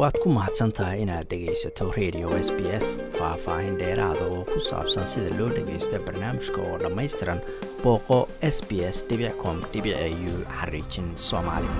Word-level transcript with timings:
waad 0.00 0.16
ku 0.22 0.28
mahadsan 0.36 0.70
tahay 0.76 1.02
inaad 1.04 1.26
dhegaysato 1.30 1.84
radio 1.98 2.28
s 2.46 2.48
b 2.56 2.60
s 2.84 2.86
faah-faahin 3.18 3.74
dheeraada 3.80 4.24
oo 4.34 4.42
ku 4.52 4.58
saabsan 4.70 5.06
sida 5.12 5.30
loo 5.38 5.48
dhagaysto 5.56 5.96
barnaamijka 6.06 6.60
oo 6.68 6.76
dhammaystiran 6.82 7.40
booqo 7.84 8.18
s 8.54 8.58
b 8.68 8.70
s 8.94 8.98
com 9.42 9.56
u 9.60 10.34
xariijin 10.58 11.08
soomaali. 11.28 11.70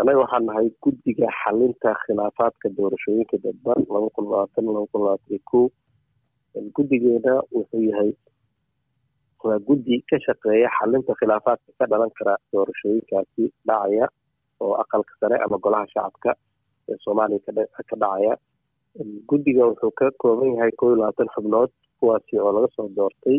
Anaga 0.00 0.18
waxaan 0.24 0.44
nahay 0.48 0.66
guddiga 0.84 1.28
xalinta 1.42 1.90
khilaafaadka 2.04 2.66
doorashooyinka 2.78 3.36
dadban 3.44 3.80
guddigeena 6.76 7.34
wuxuu 7.54 7.82
yahay 7.90 8.10
waa 9.44 9.58
guddi 9.68 9.96
ka 10.10 10.16
shaqeeya 10.26 10.68
xalinta 10.78 11.12
khilaafaadka 11.20 11.70
ka 11.78 11.84
dhalan 11.92 12.10
kara 12.18 12.34
doorashooyinkaasi 12.52 13.44
dhacaya 13.68 14.06
oo 14.64 14.74
aqalka 14.82 15.12
sare 15.20 15.36
ama 15.44 15.58
golaha 15.64 15.86
shacabka 15.94 16.30
ee 16.90 16.96
soomaaliya 17.04 17.40
ka 17.46 17.52
dhacaya. 17.96 18.34
Guddiga 19.28 19.66
wuxuu 19.70 19.90
ka 19.98 20.10
kooban 20.22 20.54
yahay 20.54 20.70
koo 20.78 20.88
iyo 20.92 20.96
labaatan 21.00 21.28
xubnood 21.34 21.70
kuwaasi 22.00 22.38
oo 22.38 22.52
laga 22.52 22.68
soo 22.76 22.88
doortay 22.96 23.38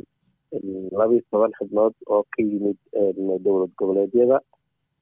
labaiyo 0.99 1.22
toban 1.31 1.52
xubnood 1.59 1.94
oo 2.08 2.23
ka 2.34 2.39
yimid 2.44 2.77
dowlad 3.45 3.72
goboleedyada 3.80 4.39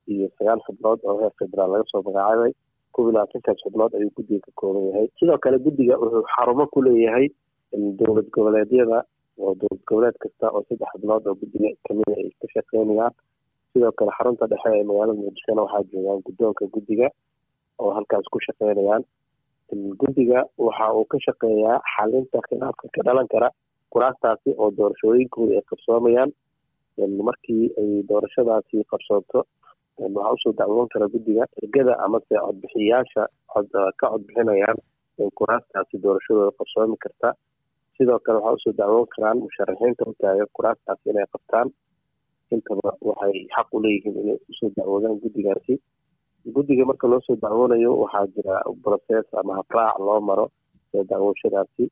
iyo 0.07 0.27
sagaal 0.37 0.61
xubnood 0.67 0.99
oo 1.03 1.17
heer 1.21 1.33
federaal 1.39 1.71
laga 1.71 1.85
soo 1.91 2.01
magacaabay. 2.05 2.53
Kow 2.93 3.03
iyo 3.03 3.11
labaatankaas 3.17 3.57
xubnood 3.65 3.91
ayuu 3.97 4.11
guddiga 4.17 4.41
ka 4.45 4.51
kooban 4.61 4.85
yahay. 4.89 5.07
Sidoo 5.19 5.37
kale 5.37 5.57
guddiga 5.65 5.97
wuxuu 6.01 6.23
xarumo 6.35 6.65
ku 6.73 6.81
leeyahay 6.85 7.27
dowlad 7.99 8.27
goboleedyada 8.35 8.99
oo 9.41 9.53
dowlad 9.59 9.81
goboleed 9.89 10.17
kasta 10.21 10.51
oo 10.53 10.61
saddex 10.69 10.89
xubnood 10.93 11.23
oo 11.27 11.35
guddiga 11.41 11.69
kamida 11.87 12.13
ay 12.21 12.29
ka 12.41 12.47
shaqeynayaan. 12.53 13.13
Sidoo 13.73 13.91
kale 13.97 14.11
xarunta 14.17 14.45
dhexe 14.51 14.69
ee 14.79 14.83
magaalada 14.89 15.17
muqdishona 15.21 15.61
waxaa 15.65 15.83
joogaan 15.93 16.21
guddoonka 16.27 16.65
guddiga 16.75 17.07
oo 17.83 17.91
halkaas 17.97 18.25
ku 18.33 18.39
shaqeynayaan. 18.47 19.03
Guddiga 20.01 20.39
waxa 20.65 20.85
uu 20.97 21.05
ka 21.11 21.17
shaqeeyaa 21.25 21.77
xalinta 21.95 22.39
khilaafka 22.47 22.85
ka 22.95 23.01
dhalan 23.07 23.27
kara 23.33 23.49
kuraastaasi 23.93 24.49
oo 24.61 24.69
doorashooyinkooda 24.77 25.53
ay 25.59 25.65
qabsoomayaan. 25.71 26.31
Markii 27.27 27.65
ay 27.81 27.89
doorashadaasi 28.09 28.83
qabsoonto 28.91 29.39
waxaa 29.99 30.33
u 30.35 30.37
soo 30.43 30.53
dacwoon 30.59 30.89
kara 30.93 31.07
guddiga 31.13 31.43
ergada 31.63 31.93
amase 32.05 32.35
codbixiyayaasha 32.45 33.23
ka 33.99 34.07
codbixinayaan 34.11 34.77
kuraastaasi 35.39 35.95
doorashadooda 36.03 36.51
qabsoomi 36.59 36.97
karta. 37.03 37.33
Sidoo 37.97 38.19
kale 38.25 38.37
waxaa 38.39 38.53
u 38.57 38.63
soo 38.63 38.73
dacwoon 38.79 39.07
karaan 39.15 39.37
musharaxiinta 39.45 40.03
u 40.09 40.13
kuraastaasi 40.57 41.09
inay 41.09 41.25
qabtaan. 41.33 41.67
Intaba 42.53 42.89
waxay 43.09 43.33
xaq 43.55 43.67
u 43.75 43.79
leeyihiin 43.83 44.17
inay 44.21 44.37
u 44.49 44.53
soo 44.59 44.69
dacwoodaan 44.77 45.19
guddigaasi 45.23 45.73
guddiga 46.45 46.85
marka 46.85 47.07
loo 47.07 47.21
soo 47.27 47.35
dacwoonayo 47.35 47.91
waxaa 48.03 48.27
jira 48.35 48.61
process 48.83 49.25
ama 49.39 49.55
habraac 49.59 49.99
loo 49.99 50.19
maro 50.21 50.45
soo 50.91 51.03
dacwooshadaasi 51.03 51.85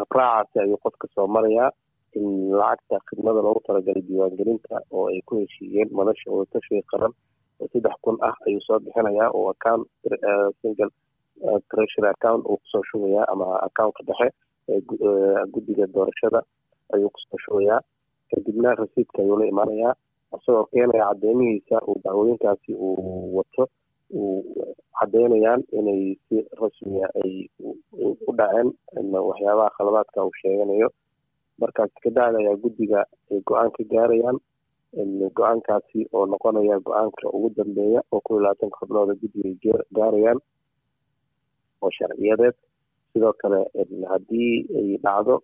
habraacaasi 0.00 0.58
ayuu 0.60 0.76
qofka 0.84 1.08
soo 1.14 1.26
marayaa 1.26 1.70
in 2.14 2.50
lacagta 2.60 2.98
khidmada 3.08 3.42
loogu 3.42 3.60
talagalay 3.66 4.02
diiwaangelinta 4.02 4.80
oo 4.90 5.06
ay 5.10 5.20
ku 5.26 5.36
heshiiyeen 5.40 5.88
madasha 5.92 6.30
wadatashiga 6.30 6.82
qaran 6.92 7.12
oo 7.60 7.68
saddex 7.72 7.94
kun 8.02 8.16
ah 8.28 8.34
ayuu 8.46 8.60
soo 8.66 8.78
bixinayaa 8.78 9.30
oo 9.34 9.50
account 9.50 9.86
single 10.62 10.90
treasury 11.70 12.08
account 12.14 12.46
uu 12.46 12.56
ku 12.56 12.66
soo 12.72 12.82
shubayaa 12.90 13.26
ama 13.32 13.46
accountka 13.66 14.02
dhexe 14.08 14.28
ee 14.68 14.80
guddiga 15.54 15.86
doorashada 15.86 16.42
ayuu 16.94 17.10
ku 17.10 17.18
soo 17.26 17.38
shubayaa. 17.46 17.80
Kadibna 18.30 18.74
rasiidka 18.74 19.22
ayuu 19.22 19.36
la 19.40 19.46
imanayaa 19.46 19.94
isagoo 20.38 20.64
keenaya 20.72 21.06
cadeymihiisa 21.10 21.76
uu 21.88 22.00
dacwooyinkaasi 22.04 22.72
uu 22.74 23.36
wato 23.36 23.64
uu 24.14 24.64
cadeynayaan 24.98 25.62
inay 25.78 26.02
si 26.28 26.36
rasmiya 26.60 27.06
ay 27.24 27.32
u 28.28 28.32
dhaceen 28.38 28.68
waxyaabaha 29.28 29.70
khalabaadka 29.76 30.24
uu 30.26 30.34
sheeganayo. 30.42 30.88
Markaas 31.60 31.90
kadacda 32.02 32.38
ayaa 32.40 32.56
guddiga 32.62 33.00
ay 33.30 33.40
go'aan 33.48 33.70
ka 33.76 33.82
gaarayaan 33.92 34.38
go'aankaasi 35.38 36.00
oo 36.12 36.24
noqonaya 36.26 36.78
go'aanka 36.86 37.28
ugu 37.36 37.48
dambeeya 37.56 38.00
oo 38.12 38.20
kun 38.24 38.36
iyo 38.36 38.42
labaatanka 38.44 38.78
xubnooda 38.80 39.14
ay 39.44 39.54
gaarayaan 39.98 40.38
oo 41.82 41.90
sharciyadeed. 41.98 42.56
Sidoo 43.12 43.32
kale 43.42 43.60
haddii 44.10 44.54
ay 44.78 44.88
dhacdo 45.04 45.34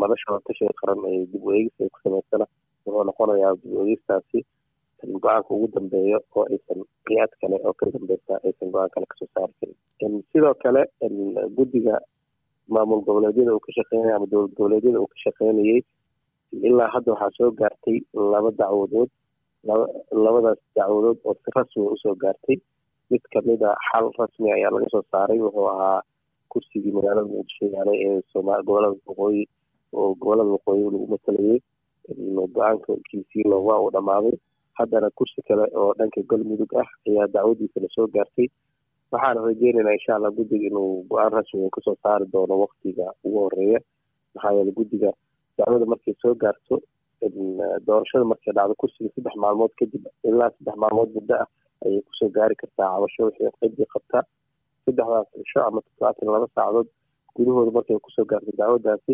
madasha 0.00 0.32
watashiga 0.34 0.72
qaran 0.80 1.00
ee 1.10 1.26
dib 1.32 1.44
u 1.46 1.52
eegis 1.56 1.74
ay 1.82 1.88
ku 1.94 1.98
samaysana 2.04 2.46
wuxuu 2.92 3.06
noqonayaa 3.10 3.52
eegistaasi 3.80 4.38
go'aanka 5.24 5.50
ugu 5.56 5.68
dambeeyo 5.76 6.18
oo 6.36 6.44
aysan 6.54 6.80
qiyaad 7.06 7.32
kale 7.40 7.56
oo 7.68 7.72
ka 7.80 7.86
dambeysa 7.94 8.34
aysan 8.46 8.70
go'aan 8.74 8.90
kale 8.94 9.06
ka 9.10 9.16
soo 9.20 9.28
saari 9.34 9.54
karin 10.00 10.22
sidoo 10.32 10.54
kale 10.64 10.82
guddiga 11.56 11.96
maamul 12.74 13.00
goboleedyada 13.06 13.54
uu 13.56 13.64
ka 13.66 13.72
shaqeynaya 13.78 14.16
ama 14.16 14.26
dowlad 14.32 14.52
goboleedyada 14.58 15.00
uu 15.02 15.10
ka 15.14 15.18
shaqeynayay 15.24 15.80
ilaa 16.68 16.90
hadda 16.94 17.12
waxaa 17.12 17.36
soo 17.38 17.50
gaartay 17.60 17.98
laba 18.32 18.50
dacwadood 18.60 19.10
labadaas 20.24 20.60
dacwadood 20.76 21.18
oo 21.24 21.34
si 21.42 21.50
rasmi 21.56 21.82
u 21.94 21.96
soo 22.02 22.14
gaartay. 22.24 22.58
Mid 23.10 23.22
ka 23.32 23.40
mid 23.46 23.62
a 23.62 23.72
xal 23.88 24.06
rasmi 24.18 24.48
ayaa 24.56 24.70
laga 24.74 24.88
soo 24.94 25.02
saaray 25.12 25.38
wuxuu 25.44 25.66
ahaa 25.72 26.00
kursigii 26.52 26.92
magaalada 26.96 27.28
muqdisho 27.32 27.66
yaalay 27.74 27.98
ee 28.06 28.20
gobollada 28.66 28.88
waqooyi 29.08 29.42
oo 29.92 30.14
gobollada 30.20 30.50
waqooyi 30.56 30.82
lagu 30.92 31.06
matalayay 31.14 31.58
go'aanka 32.54 32.92
kiisiilo 33.10 33.64
waa 33.64 33.80
uu 33.80 33.90
dhammaaday. 33.90 34.36
Haddana 34.78 35.10
kursi 35.10 35.42
kale 35.48 35.64
oo 35.76 35.92
dhanka 35.98 36.22
galmudug 36.30 36.72
ah 36.82 36.88
ayaa 37.08 37.26
dacwadiisa 37.34 37.80
la 37.80 37.88
soo 37.94 38.06
gaartay. 38.14 38.48
Waxaana 39.12 39.40
rajeynaynaa 39.46 39.92
insha 39.98 40.16
allah 40.16 40.30
guddiga 40.36 40.66
inuu 40.70 41.04
go'aan 41.10 41.32
rasmiga 41.32 41.70
ka 41.74 41.80
soo 41.84 41.96
saari 42.02 42.26
doono 42.32 42.58
waktiga 42.64 43.12
ugu 43.24 43.38
horreeya 43.44 43.80
maxaa 44.34 44.52
yeele 44.56 44.72
guddiga 44.78 45.10
dacwada 45.58 45.86
markay 45.86 46.14
soo 46.22 46.34
gaarto 46.34 46.80
doorashada 47.86 48.24
markay 48.24 48.52
dhacdo 48.56 48.74
kursiga 48.80 49.10
saddex 49.14 49.34
maalmood 49.44 49.72
kadib 49.80 50.04
ilaa 50.24 50.50
saddex 50.56 50.76
maalmood 50.82 51.10
muddo 51.16 51.34
ah 51.42 51.46
ayay 51.84 52.00
ku 52.06 52.12
soo 52.20 52.28
gaari 52.36 52.54
kartaa 52.62 52.88
cabasho 52.94 53.22
wixii 53.28 53.50
ciddii 53.60 53.88
qabta. 53.94 54.18
Saddexdaas 54.84 55.28
cisho 55.36 55.60
ama 55.68 55.80
toddobaatan 55.84 56.28
laba 56.34 56.48
saacadood 56.56 56.88
gudahooda 57.36 57.70
markay 57.76 57.98
ku 58.06 58.10
soo 58.16 58.24
gaarto 58.32 58.50
dacwadaasi 58.62 59.12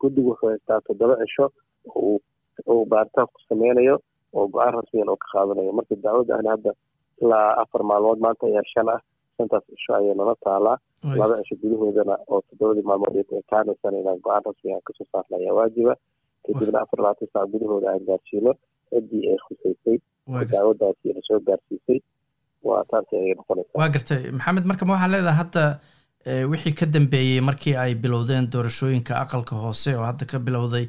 guddigu 0.00 0.28
wuxuu 0.30 0.48
haystaa 0.52 0.80
toddoba 0.86 1.16
cisho 1.22 1.46
uu 2.72 2.84
baaritaan 2.92 3.26
ku 3.32 3.38
sameynayo 3.48 3.96
oo 4.36 4.46
go'aan 4.54 4.74
rasmiyan 4.78 5.08
oo 5.12 5.16
ka 5.22 5.26
qaadanayo. 5.32 5.72
Marka 5.78 5.94
dacwadda 6.04 6.34
ahna 6.38 6.50
hadda 6.54 6.72
ilaa 7.22 7.48
afar 7.62 7.82
maalmood 7.90 8.18
maanta 8.24 8.46
ayaa 8.50 8.66
shan 8.72 8.88
ah 8.94 9.00
shantaas 9.36 9.64
cisho 9.70 9.92
ayay 9.98 10.14
nala 10.20 10.34
taalaa 10.44 10.76
laba 11.20 11.34
cisho 11.42 11.54
gudahoodana 11.62 12.14
oo 12.32 12.40
toddobadii 12.48 12.86
maalmood 12.90 13.16
ay 13.20 13.42
kaanaysana 13.52 13.96
inaan 14.02 14.20
go'aan 14.26 14.42
rasmiga 14.48 14.74
aan 14.76 14.84
ka 14.88 14.92
soo 14.98 15.06
saarna 15.12 15.36
ayaa 15.40 15.54
waajiba. 15.58 15.94
Kadibna 16.46 16.78
afar 16.84 16.98
labaatan 17.04 17.28
saac 17.32 17.46
gudahooda 17.52 17.86
aan 17.92 18.04
gaarsiino 18.08 18.52
ciddii 18.90 19.22
ay 19.32 19.38
khusaysay 19.46 19.96
dacwadaasi 20.52 21.06
la 21.16 21.20
soo 21.28 21.40
gaarsiisay. 21.48 21.98
Waa 22.68 22.82
taasi 22.90 23.12
ayay 23.20 23.34
noqonaysaa. 23.38 23.78
Waa 23.80 23.88
gartay. 23.94 24.22
Maxamed 24.38 24.64
marka 24.70 24.84
ma 24.88 24.92
waxaa 24.96 25.12
leedahay 25.14 25.38
hadda 25.42 25.62
wixii 26.50 26.74
ka 26.80 26.86
dambeeyey 26.86 27.40
markii 27.48 27.74
ay 27.84 27.94
bilowdeen 27.94 28.50
doorashooyinka 28.52 29.12
aqalka 29.24 29.56
hoose 29.64 29.90
oo 29.96 30.04
hadda 30.10 30.24
ka 30.32 30.38
bilowday 30.38 30.86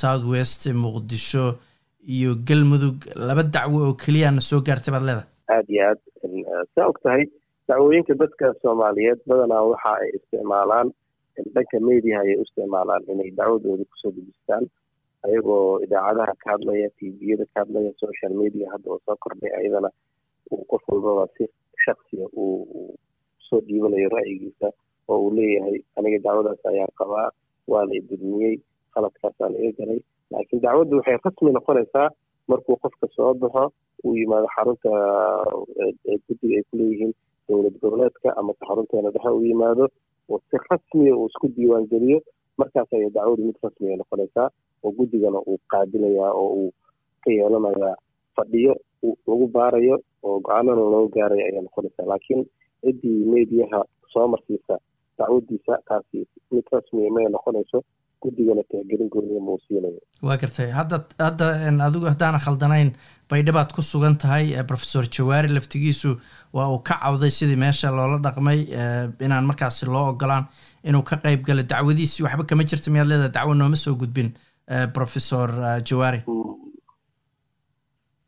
south 0.00 0.24
west 0.32 0.62
muqdisho 0.84 1.44
iyo 2.16 2.30
galmudug 2.48 2.96
laba 3.28 3.42
dacwo 3.42 3.78
oo 3.88 3.94
keliyana 4.02 4.40
soo 4.40 4.60
gaartay 4.66 4.92
baad 4.94 5.04
leedahay? 5.08 5.28
Aada 5.48 5.68
iyo 5.72 5.82
aad. 5.88 6.00
Saa 6.74 6.86
og 6.90 6.98
tahay 7.04 7.24
dacwooyinka 7.68 8.14
dadka 8.22 8.54
soomaaliyeed 8.62 9.20
badanaa 9.28 9.62
waxa 9.70 9.90
ay 10.02 10.10
isticmaalaan 10.18 10.88
dhanka 11.54 11.76
mediaha 11.88 12.22
ayay 12.24 12.36
u 12.40 12.42
isticmaalaan 12.48 13.02
inay 13.12 13.30
dacwadooda 13.38 13.84
ku 13.90 13.96
soo 14.02 14.12
dejistaan 14.16 14.64
ayagoo 15.26 15.80
idaacadaha 15.84 16.32
ka 16.42 16.48
hadlaya 16.54 16.88
tviyada 16.98 17.44
ka 17.52 17.60
hadlaya 17.62 17.92
social 18.04 18.32
media 18.42 18.66
hadda 18.72 18.88
oo 18.94 19.00
soo 19.06 19.16
kordhay 19.22 19.52
ayadana 19.60 19.90
uu 20.50 20.64
qof 20.70 20.82
walbaba 20.88 21.24
si 21.36 21.44
shaksiya 21.84 22.26
uu 22.42 22.96
soo 23.48 23.60
dhiibanayo 23.66 24.08
ra'yigiisa 24.16 24.68
oo 25.08 25.18
uu 25.24 25.32
leeyahay 25.38 25.76
aniga 25.98 26.18
dacwadaas 26.26 26.60
ayaa 26.72 26.90
qabaa 27.00 27.28
waa 27.72 27.84
la 27.88 27.94
idulmiyey 28.00 28.54
qaladkaasaa 28.94 29.48
la 29.54 29.58
iga 29.66 29.72
galay 29.80 30.00
laakiin 30.32 30.62
dacwaddu 30.66 30.96
waxay 30.98 31.16
rasmi 31.24 31.50
noqonaysaa 31.58 32.08
markuu 32.50 32.76
qofka 32.84 33.06
soo 33.16 33.34
baxo 33.42 33.64
uu 34.04 34.14
yimaado 34.20 34.48
xarunta 34.56 34.90
guddiga 36.26 36.56
ay 36.58 36.64
kuleeyihiin 36.70 37.12
dowlad 37.48 37.76
goboleedka 37.82 38.28
amase 38.40 38.62
xarunteena 38.68 39.10
dhexe 39.14 39.30
uu 39.36 39.44
yimaado 39.50 39.84
oo 40.32 40.38
si 40.50 40.56
rasmiya 40.70 41.16
uu 41.16 41.26
isku 41.30 41.48
diiwaangeliyo. 41.56 42.18
Markaas 42.60 42.92
ayay 42.92 43.10
dacwadu 43.16 43.42
mid 43.48 43.56
rasmiya 43.64 43.96
noqonaysaa 44.00 44.48
oo 44.84 44.90
guddigana 44.98 45.38
uu 45.50 45.58
qaadilayaa 45.72 46.32
oo 46.42 46.48
uu 46.60 46.70
ka 47.24 47.30
yeelanayaa 47.36 47.94
fadhiyo 48.36 48.74
lagu 49.28 49.46
baarayo 49.56 49.96
oo 50.22 50.36
go'aanana 50.46 50.84
loo 50.94 51.08
gaarayo 51.16 51.44
ayay 51.48 51.62
noqonaysaa. 51.66 52.06
Laakiin 52.10 52.42
ciddii 52.84 53.18
mediyaha 53.34 53.80
soo 54.12 54.26
marsiisa 54.34 54.74
dacwadiisa 55.18 55.74
taasi 55.88 56.18
mid 56.54 56.66
rasmiya 56.72 57.10
may 57.16 57.26
noqonayso 57.36 57.78
guddigana 58.22 58.62
tixgelin 58.70 59.08
gooniya 59.14 59.40
muu 59.46 59.58
siinayo 59.66 60.00
waa 60.26 60.36
gartay. 60.42 60.70
Hadda 60.78 60.96
hadda 61.26 61.46
adigu 61.86 62.06
haddaana 62.12 62.38
khaldanayn 62.46 62.90
baydhabaad 63.30 63.70
ku 63.76 63.82
sugan 63.90 64.16
tahay 64.22 64.46
professor 64.70 65.04
jawaari 65.16 65.48
laftigiisu 65.56 66.10
waa 66.56 66.66
uu 66.72 66.80
ka 66.88 66.94
cawday 67.02 67.30
sidii 67.38 67.56
meesha 67.64 67.90
loola 67.98 68.18
dhaqmay 68.26 68.60
inaan 69.26 69.46
markaasi 69.50 69.86
loo 69.86 70.06
ogolaan 70.12 70.44
inuu 70.88 71.02
ka 71.10 71.16
qeyb 71.24 71.40
galo 71.48 71.62
dacwadiisii. 71.72 72.24
Waxba 72.26 72.44
kama 72.50 72.64
jirta 72.70 72.90
miyaad 72.90 73.08
leedahay 73.12 73.32
dacwo 73.38 73.54
nooma 73.54 73.76
soo 73.84 73.94
gudbin 74.02 74.30
professor 74.96 75.48
jawaari 75.88 76.20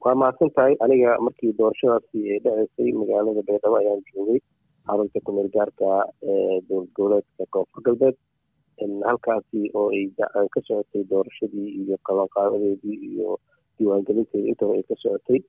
waa 0.04 0.14
mahadsan 0.20 0.50
tahay? 0.56 0.74
Aniga 0.84 1.16
markii 1.20 1.52
doorashadaasi 1.58 2.18
ay 2.32 2.38
dhaceysay 2.44 2.92
magaalada 3.00 3.42
baydhabo 3.48 3.76
ayaan 3.80 4.02
joogay. 4.12 4.40
Xarunta 4.86 5.18
kumeel 5.26 5.48
gaarka 5.54 5.88
ee 6.24 6.60
dowlad 6.68 6.88
goboleedka 6.96 7.44
koonfur 7.54 7.82
galbeed. 7.86 8.16
Halkaasi 9.08 9.60
oo 9.76 9.88
ay 9.92 10.08
ka 10.54 10.60
socotay 10.66 11.04
doorashadii 11.10 11.68
iyo 11.84 11.96
qabanqaabadeedii 12.08 12.96
iyo 13.12 13.38
diiwaangelinteeda 13.78 14.48
intaba 14.48 14.72
ay 14.78 14.84
ka 14.88 14.94
socotay. 15.02 15.40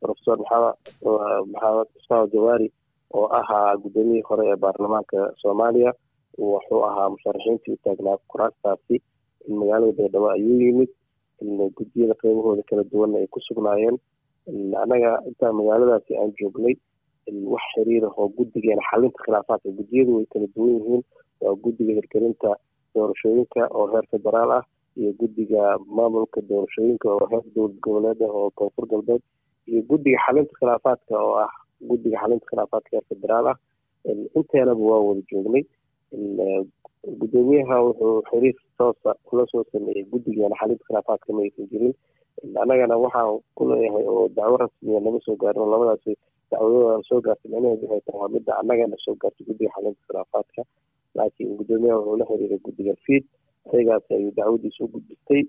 Professor 0.00 0.38
maxamed 0.38 1.88
ismaal 2.00 2.26
jawaari 2.34 2.68
oo 3.14 3.26
ahaa 3.40 3.76
guddoomiyihii 3.82 4.26
hore 4.28 4.44
ee 4.52 4.56
baarlamaanka 4.64 5.32
soomaaliya 5.42 5.92
wuxuu 6.38 6.82
ahaa 6.88 7.08
musharaxiintii 7.14 7.74
u 7.74 7.78
taagnaa 7.84 8.18
kuraastaasi 8.30 9.02
magaalada 9.48 9.92
baydhabo 9.98 10.28
ayuu 10.30 10.60
yimid 10.62 10.90
guddiyada 11.40 12.14
qeybahooda 12.20 12.62
kala 12.68 12.84
duwanna 12.84 13.18
ay 13.18 13.26
ku 13.26 13.40
sugnaayeen. 13.40 13.98
Annaga 14.82 15.20
intaa 15.28 15.52
magaaladaasi 15.52 16.16
aan 16.16 16.32
joognay 16.40 16.74
wax 17.52 17.62
xiriira 17.74 18.08
oo 18.16 18.28
guddigeena 18.28 18.82
xalinta 18.90 19.18
khilaafaadka 19.24 19.70
guddiyadu 19.78 20.16
way 20.16 20.26
kala 20.32 20.46
duwan 20.54 20.74
yihiin. 20.78 21.02
Waa 21.40 21.54
guddiga 21.54 21.92
hirgelinta 21.98 22.56
doorashooyinka 22.94 23.68
oo 23.74 23.86
heer 23.92 24.06
federaal 24.10 24.50
ah 24.58 24.64
iyo 24.96 25.12
guddiga 25.20 25.78
maamulka 25.96 26.40
doorashooyinka 26.48 27.08
oo 27.14 27.26
heer 27.30 27.42
dowlad 27.54 27.76
goboleed 27.84 28.22
ah 28.22 28.32
oo 28.32 28.50
koonfur 28.56 28.86
galbeed 28.88 29.22
iyo 29.66 29.82
guddiga 29.90 30.18
xalinta 30.26 30.52
khilaafaadka 30.58 31.14
oo 31.26 31.34
ah 31.44 31.50
guddiga 31.88 32.16
xalinta 32.22 32.46
khilaafaadka 32.50 32.90
heer 32.96 33.04
federaal 33.12 33.46
ah. 33.52 33.56
Inteenaba 34.38 34.80
waa 34.90 35.00
wada 35.08 35.22
joognay 35.30 35.64
guddoomiyaha 37.56 37.82
wuxuu 37.82 38.22
xiriir 38.30 38.54
toosa 38.78 39.14
kula 39.24 39.46
soo 39.50 39.64
sameeyey 39.72 40.04
guddigeena 40.10 40.56
xalinta 40.60 40.84
khilaafaadka 40.88 41.32
ma 41.32 41.42
aysan 41.42 41.68
jirin. 41.70 41.94
Annagana 42.62 42.96
waxaan 42.98 43.40
ku 43.56 43.64
leeyahay 43.68 44.04
oo 44.06 44.28
dacwo 44.28 44.56
rasmiya 44.56 45.00
nama 45.00 45.18
soo 45.24 45.36
gaarin 45.36 45.70
labadaasi 45.70 46.16
dacwadooda 46.50 47.02
soo 47.08 47.20
gaartay 47.20 47.50
micnaheedu 47.50 47.86
waxay 47.88 48.00
tahay 48.06 48.28
midda. 48.34 48.52
Annagana 48.60 48.96
soo 49.04 49.14
gaartay 49.16 49.46
guddiga 49.46 49.70
xalinta 49.74 50.00
khilaafaadka 50.08 50.62
laakiin 51.14 51.56
guddoomiyaha 51.58 51.98
wuxuu 51.98 52.16
la 52.20 52.24
xiriiray 52.26 52.58
guddiga 52.66 52.94
fiid. 53.06 53.24
Ayagaas 53.72 54.04
ayuu 54.10 54.32
dacwadiisa 54.36 54.84
u 54.84 54.88
gudbistay 54.88 55.42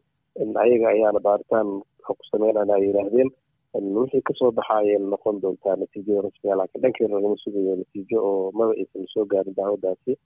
ayaga 0.64 0.88
ayaana 0.90 1.20
baaritaan 1.20 1.68
ku 2.08 2.24
sameynana 2.32 2.74
ay 2.76 2.88
yidhaahdeen. 2.88 3.30
Wixii 3.78 4.22
ka 4.26 4.34
soo 4.40 4.52
baxaayeen 4.52 5.10
noqon 5.12 5.42
doontaa 5.42 5.76
natiijada 5.76 6.22
rasmiga 6.26 6.56
laakiin 6.56 6.82
dhankeena 6.82 7.16
lagama 7.16 7.36
sugayo 7.44 7.76
natiijo 7.76 8.18
oo 8.30 8.52
maba 8.58 8.74
aysan 8.74 9.06
soo 9.14 9.26
gaarin 9.26 9.54
dacwadaasi 9.54 10.18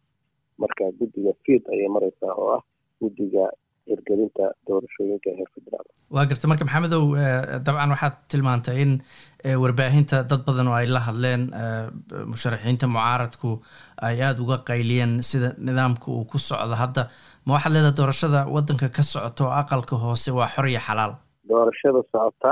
marka 0.63 0.83
guddiga 0.99 1.31
fiid 1.45 1.63
ayay 1.73 1.89
mareysaa 1.95 2.33
oo 2.41 2.49
ah 2.57 2.61
guddiga 3.01 3.43
hirgelinta 3.89 4.45
doorashooyinka 4.67 5.29
heer 5.37 5.49
federaal 5.55 5.85
waa 6.15 6.25
garta. 6.29 6.47
Marka 6.51 6.65
maxamedow 6.67 7.03
dabcan 7.67 7.91
waxaad 7.93 8.15
tilmaantay 8.31 8.77
in 8.83 8.91
warbaahinta 9.63 10.17
dad 10.31 10.41
badan 10.47 10.67
oo 10.71 10.77
ay 10.79 10.87
la 10.95 11.01
hadleen 11.07 11.41
musharaxiinta 12.31 12.87
mucaaradku 12.95 13.49
ay 14.07 14.21
aada 14.27 14.41
uga 14.45 14.57
qayliyeen 14.69 15.13
sida 15.29 15.49
nidaamka 15.67 16.07
uu 16.11 16.25
ku 16.31 16.37
socdo. 16.49 16.75
Hadda 16.83 17.01
ma 17.45 17.53
waxaad 17.55 17.73
leedahay 17.75 17.95
doorashada 17.99 18.39
waddanka 18.55 18.87
ka 18.97 19.03
socoto 19.11 19.43
oo 19.47 19.53
aqalka 19.61 19.95
hoose 20.03 20.29
waa 20.39 20.47
xor 20.55 20.67
iyo 20.71 20.79
xalaal? 20.87 21.13
Doorashada 21.49 22.01
socota 22.11 22.49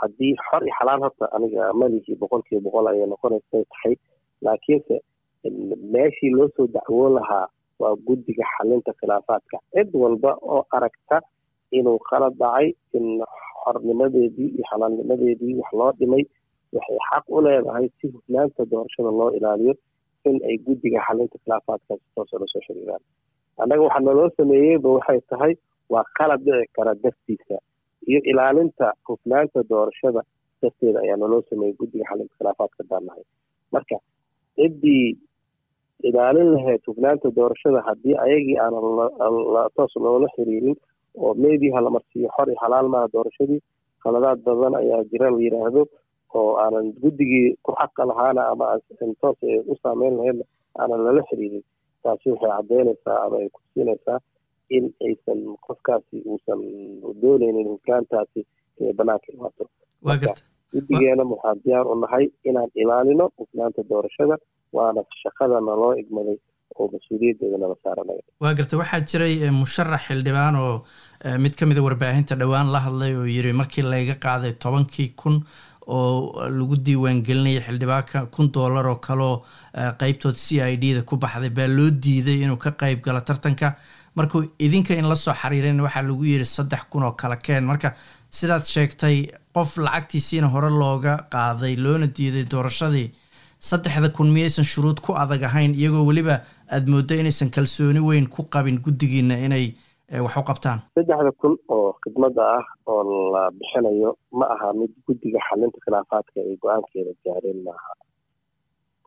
haddii 0.00 0.34
xor 0.48 0.62
iyo 0.66 0.74
xalaal 0.78 1.00
horta 1.06 1.24
aniga 1.36 1.62
malihii 1.80 2.16
boqolkiiba 2.22 2.62
boqol 2.66 2.86
ayay 2.92 3.06
noqonaysay 3.14 3.64
tahay. 3.72 3.94
Laakiinse 4.46 4.96
meeshii 5.94 6.30
loo 6.38 6.48
soo 6.56 6.66
dacwoon 6.76 7.12
lahaa 7.18 7.46
waa 7.82 7.94
guddiga 8.06 8.44
xalinta 8.54 8.92
khilaafaadka. 9.00 9.56
Cid 9.74 9.90
walba 10.02 10.30
oo 10.42 10.62
aragta 10.76 11.20
inuu 11.78 11.98
khalad 12.08 12.34
dhacay 12.42 12.68
in 12.98 13.06
xornimadeedii 13.64 14.48
iyo 14.54 14.64
xalaalnimadeedii 14.70 15.54
wax 15.60 15.72
loo 15.80 15.92
dhimay 15.98 16.24
waxay 16.72 16.98
xaq 17.10 17.24
u 17.36 17.40
leedahay 17.46 17.86
si 18.00 18.06
hufnaanta 18.14 18.64
doorashada 18.70 19.10
loo 19.20 19.30
ilaaliyo 19.38 19.74
in 20.28 20.36
ay 20.48 20.56
guddiga 20.66 21.00
xalinta 21.06 21.38
khilaafaadkaasi 21.44 22.04
toosa 22.14 22.38
la 22.40 22.46
soo 22.52 22.62
xiriiraan. 22.66 23.02
Annaga 23.62 23.82
waxaa 23.86 24.04
naloo 24.08 24.30
sameeyeyba 24.36 24.88
waxay 24.96 25.20
tahay 25.30 25.54
waa 25.92 26.04
khalad 26.18 26.40
dhici 26.46 26.66
kara 26.76 26.94
dartiisa 27.02 27.56
iyo 28.08 28.20
ilaalinta 28.30 28.86
hufnaanta 29.08 29.62
doorashada 29.70 30.22
darteeda 30.62 30.98
ayaa 31.04 31.16
naloo 31.22 31.42
sameeyey 31.50 31.74
guddiga 31.80 32.04
xalinta 32.10 32.34
khilaafaadka 32.38 32.82
baanahay 32.90 33.24
marka 33.72 33.96
ciddii 34.56 35.06
ilaalin 36.02 36.50
lahayd 36.54 36.82
hufnaanta 36.86 37.30
doorashada 37.36 37.80
haddii 37.88 38.16
ayagii 38.24 38.56
aanan 38.58 39.70
toos 39.76 39.96
loola 39.96 40.28
xiriirin 40.36 40.76
oo 41.14 41.34
meediha 41.34 41.80
la 41.80 41.90
marsiiyo 41.90 42.28
xor 42.36 42.48
iyo 42.48 42.58
xalaal 42.62 42.88
maaha 42.88 43.08
doorashadii 43.12 43.60
khaladaad 44.02 44.38
badan 44.46 44.74
ayaa 44.82 45.04
jira 45.10 45.30
la 45.30 45.38
yidhaahdo 45.44 45.82
oo 46.34 46.56
aanan 46.64 46.92
guddigii 47.02 47.56
ku 47.62 47.72
xaqa 47.80 48.04
lahaana 48.10 48.42
ama 48.52 48.66
toos 49.20 49.38
u 49.66 49.74
saameyn 49.82 50.16
lahaydna 50.18 50.44
aanan 50.78 51.04
lala 51.04 51.22
xiriirin. 51.30 51.64
Taasi 52.02 52.30
waxay 52.30 52.50
caddeynaysaa 52.50 53.18
ama 53.26 53.36
ay 53.42 53.48
kusiinaysaa 53.56 54.18
in 54.76 54.84
aysan 55.06 55.40
qofkaasi 55.66 56.16
uusan 56.30 56.60
dooneynin 57.22 57.68
hufnaantaasi 57.72 58.40
inay 58.80 58.92
banaanka 58.92 59.32
imaato 59.34 59.64
guddigeena 60.72 61.24
waxaan 61.32 61.58
diyaar 61.64 61.86
u 61.92 61.94
nahay 62.02 62.24
inaan 62.48 62.70
ilaalino 62.82 63.24
hufnaanta 63.38 63.82
doorashada 63.90 64.36
waana 64.76 65.02
shaqadana 65.22 65.72
loo 65.82 65.92
igmaday 66.02 66.36
oo 66.78 66.86
mas'uuliyaddeeda 66.94 67.58
nala 67.62 67.76
saaranaya 67.84 68.22
waa 68.44 68.54
garta 68.58 68.76
waxaa 68.82 69.00
jiray 69.10 69.34
musharax 69.62 70.02
xildhibaan 70.08 70.56
oo 70.64 70.74
mid 71.44 71.54
ka 71.58 71.66
mida 71.66 71.82
warbaahinta 71.86 72.34
dhowaan 72.42 72.72
la 72.74 72.80
hadlay 72.86 73.12
oo 73.20 73.26
yiri 73.36 73.52
markii 73.60 73.82
layga 73.92 74.14
qaaday 74.26 74.52
tobankii 74.64 75.08
kun 75.22 75.36
oo 75.96 76.48
lagu 76.58 76.76
diiwaangelinaya 76.86 77.60
xildhibaanka 77.66 78.26
kun 78.34 78.52
dollar 78.56 78.86
oo 78.92 78.96
kaleo 79.06 79.34
qeybtood 80.00 80.36
c 80.44 80.60
i 80.72 80.76
d 80.82 80.94
da 80.96 81.02
ku 81.08 81.16
baxday 81.16 81.50
baa 81.58 81.66
loo 81.78 81.90
diiday 82.04 82.38
inuu 82.44 82.56
ka 82.64 82.70
qeyb 82.80 83.00
galo 83.06 83.20
tartanka. 83.20 83.68
Markuu 84.18 84.42
idinka 84.66 84.94
in 85.00 85.06
la 85.08 85.14
soo 85.14 85.32
xariirin 85.40 85.80
waxaa 85.80 86.02
lagu 86.02 86.24
yiri 86.32 86.44
saddex 86.44 86.82
kun 86.90 87.02
oo 87.06 87.12
kala 87.20 87.36
keen. 87.36 87.64
Marka 87.70 87.94
sidaad 88.30 88.64
sheegtay 88.74 89.16
qof 89.54 89.76
lacagtiisiina 89.86 90.48
hore 90.54 90.70
looga 90.80 91.14
qaaday 91.34 91.74
loona 91.84 92.06
diiday 92.16 92.44
doorashadii. 92.52 93.08
Saddexda 93.68 94.08
kun 94.16 94.28
miyaysan 94.34 94.64
shuruud 94.72 95.00
ku 95.06 95.12
adag 95.22 95.42
ahayn 95.48 95.72
iyagoo 95.74 96.04
weliba 96.08 96.34
aada 96.70 96.90
mooddo 96.92 97.14
inaysan 97.20 97.50
kalsooni 97.56 98.00
weyn 98.08 98.26
ku 98.34 98.42
qabin 98.54 98.78
guddigiina 98.84 99.34
inay 99.46 99.66
wax 100.24 100.36
u 100.40 100.42
qabtaan. 100.50 100.78
Saddexda 100.98 101.32
kun 101.40 101.54
oo 101.74 101.88
khidmadda 102.02 102.42
ah 102.58 102.64
oo 102.86 103.02
la 103.34 103.42
bixinayo 103.58 104.10
ma 104.38 104.46
aha 104.54 104.68
mid 104.80 104.92
guddiga 105.06 105.40
xalinta 105.48 105.78
khilaafaadka 105.84 106.38
ay 106.40 106.56
go'aankeeda 106.62 107.12
gaareen 107.24 107.58
maaha. 107.66 107.92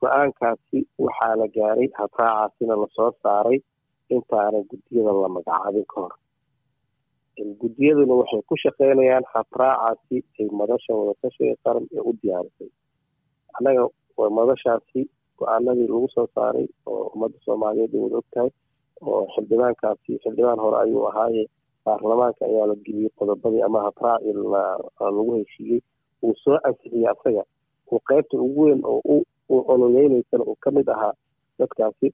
Go'aankaasi 0.01 0.79
waxaa 1.05 1.36
la 1.41 1.48
gaaray 1.55 1.88
habraacaasina 2.00 2.75
la 2.81 2.88
soo 2.96 3.12
saaray 3.24 3.60
intaanan 4.15 4.63
guddiyada 4.69 5.12
la 5.24 5.29
magacaabin 5.36 5.86
ka 5.91 5.98
hor 6.01 6.13
guddiyaduna 7.62 8.13
waxay 8.21 8.41
ku 8.50 8.55
shaqeynayaan 8.63 9.24
habraacaasi 9.33 10.17
ay 10.39 10.48
madasha 10.60 10.93
wadatashiga 11.00 11.55
qaran 11.63 11.86
ee 11.95 12.00
u 12.10 12.13
diyaarisay. 12.21 12.69
Annaga 13.57 13.83
madashaasi 14.39 15.01
go'aanadii 15.39 15.88
lagu 15.93 16.07
soo 16.15 16.27
saaray 16.36 16.67
oo 16.86 17.03
ummadda 17.13 17.38
soomaaliyeed 17.45 17.93
ay 17.95 18.01
wada 18.03 18.17
og 18.21 18.27
tahay 18.33 18.50
oo 19.01 19.21
xildhibaankaasi 19.36 20.19
xildhibaan 20.24 20.60
hore 20.63 20.77
ayuu 20.83 21.05
ahaaye 21.10 21.43
baarlamaanka 21.86 22.45
ayaa 22.45 22.67
la 22.71 22.75
geliyey 22.86 23.10
qodobadii 23.19 23.63
ama 23.67 23.79
habraaci 23.88 24.33
lagu 25.00 25.31
heshiiyey. 25.38 25.81
Uu 26.24 26.36
soo 26.43 26.57
ansixiyey 26.67 27.07
asaga. 27.13 27.43
Uu 27.91 28.00
qeybta 28.10 28.38
ugu 28.38 28.62
weyn 28.65 28.81
oo 28.86 29.01
u 29.50 29.55
ololeynaysana 29.74 30.43
uu 30.43 30.55
ka 30.63 30.71
mid 30.71 30.88
ahaa 30.89 31.13
dadkaasi. 31.60 32.13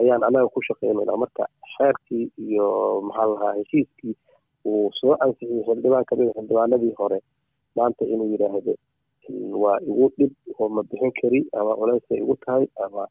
Ayaan 0.00 0.22
annaga 0.24 0.48
ku 0.54 0.62
shaqeynayna 0.62 1.16
marka 1.16 1.44
xeerkii 1.76 2.30
iyo 2.38 2.66
maxaa 3.06 3.26
lahaa 3.34 3.54
heshiiskii 3.58 4.14
uu 4.64 4.90
soo 5.00 5.14
ansixiyey 5.24 5.62
xildhibaan 5.68 6.04
kamida 6.10 6.32
xildhibaanadii 6.36 6.94
hore 7.00 7.18
maanta 7.76 8.04
inuu 8.04 8.28
yidhaahdo 8.32 8.74
waa 9.62 9.78
igu 9.90 10.06
dhib 10.18 10.32
oo 10.58 10.68
ma 10.68 10.82
bixin 10.82 11.12
kari 11.20 11.40
ama 11.60 11.76
culeysay 11.80 12.18
igu 12.22 12.36
tahay 12.44 12.66
ama 12.84 13.06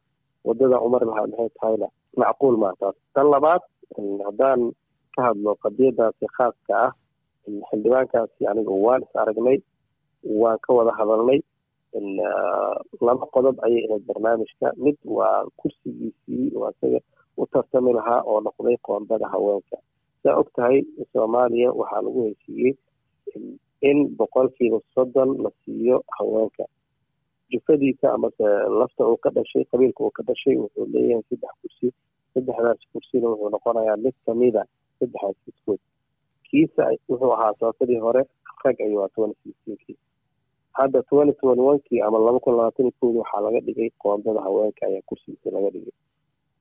waddada 0.45 0.79
umar 0.81 1.01
lahaa 1.09 1.27
maxay 1.27 1.49
tahayna. 1.59 1.87
Macquul 2.17 2.57
maa 2.57 2.73
taas 2.79 2.95
tan 3.13 3.27
labaad 3.33 3.61
haddaan 4.27 4.61
ka 5.15 5.21
hadlo 5.27 5.55
qadiyadaasi 5.63 6.25
khaaska 6.37 6.73
ah 6.85 6.91
xildhibaankaasi 7.69 8.47
aniga 8.51 8.71
waan 8.85 9.01
is 9.07 9.13
aragnay 9.21 9.57
waan 10.41 10.57
ka 10.65 10.73
wada 10.77 10.91
hadalnay 10.99 11.39
laba 13.07 13.25
qodob 13.33 13.55
ayay 13.65 13.83
ahayd 13.87 14.03
barnaamijka. 14.09 14.67
Mid 14.85 14.97
waa 15.17 15.45
kursigiisii 15.59 16.51
oo 16.55 16.69
isaga 16.71 16.99
u 17.37 17.45
tartami 17.53 17.93
lahaa 17.93 18.21
oo 18.25 18.39
noqday 18.47 18.77
qoondada 18.87 19.27
haweenka 19.33 19.77
saa 20.23 20.35
og 20.41 20.47
tahay 20.55 20.77
soomaaliya 21.13 21.69
waxaa 21.79 22.01
lagu 22.05 22.19
heshiiyey 22.29 22.73
in 23.89 23.97
boqolkiiba 24.19 24.79
soddon 24.93 25.29
la 25.43 25.49
siiyo 25.63 25.97
haweenka. 26.17 26.63
Jufadiisa 27.51 28.07
amase 28.13 28.47
lafta 28.79 29.03
uu 29.09 29.17
ka 29.23 29.29
dhashay 29.35 29.63
qabiilka 29.71 30.03
uu 30.03 30.11
ka 30.17 30.23
dhashay 30.27 30.55
wuxuu 30.61 30.85
leeyahay 30.93 31.23
saddex 31.29 31.53
kursi. 31.61 31.87
Saddexdaas 32.33 32.81
kursina 32.93 33.27
wuxuu 33.31 33.49
noqonayaa 33.55 33.97
mid 34.03 34.15
kamida 34.25 34.61
saddexdaas 34.99 35.37
kiskood 35.45 35.79
kiisa 36.49 36.83
wuxuu 37.09 37.31
ahaa 37.35 37.53
sababadii 37.59 37.99
hore 38.05 38.21
rag 38.65 38.77
ayuu 38.85 39.01
ahaa 39.03 39.33
hadda 40.79 40.99
onekii 41.11 42.01
ama 42.01 42.19
laba 42.25 42.39
kun 42.39 42.55
labaatan 42.57 42.91
koodi 42.99 43.17
waxaa 43.21 43.41
laga 43.45 43.59
dhigay 43.67 43.89
qoondada 44.03 44.41
haweenka 44.45 44.85
ayaa 44.85 45.01
kursigiisa 45.09 45.51
laga 45.55 45.69
dhigay. 45.73 45.95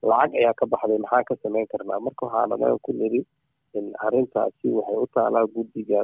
Lacag 0.02 0.32
ayaa 0.40 0.54
ka 0.58 0.66
baxday 0.66 0.98
maxaa 0.98 1.24
ka 1.28 1.34
samayn 1.42 1.66
karnaa? 1.66 2.00
Marka 2.00 2.26
waxaan 2.26 2.52
anaga 2.52 2.78
ku 2.82 2.92
niri 2.92 3.20
arrintaasi 4.06 4.66
waxay 4.78 4.96
u 5.04 5.06
taalaa 5.14 5.46
guddiga 5.54 6.00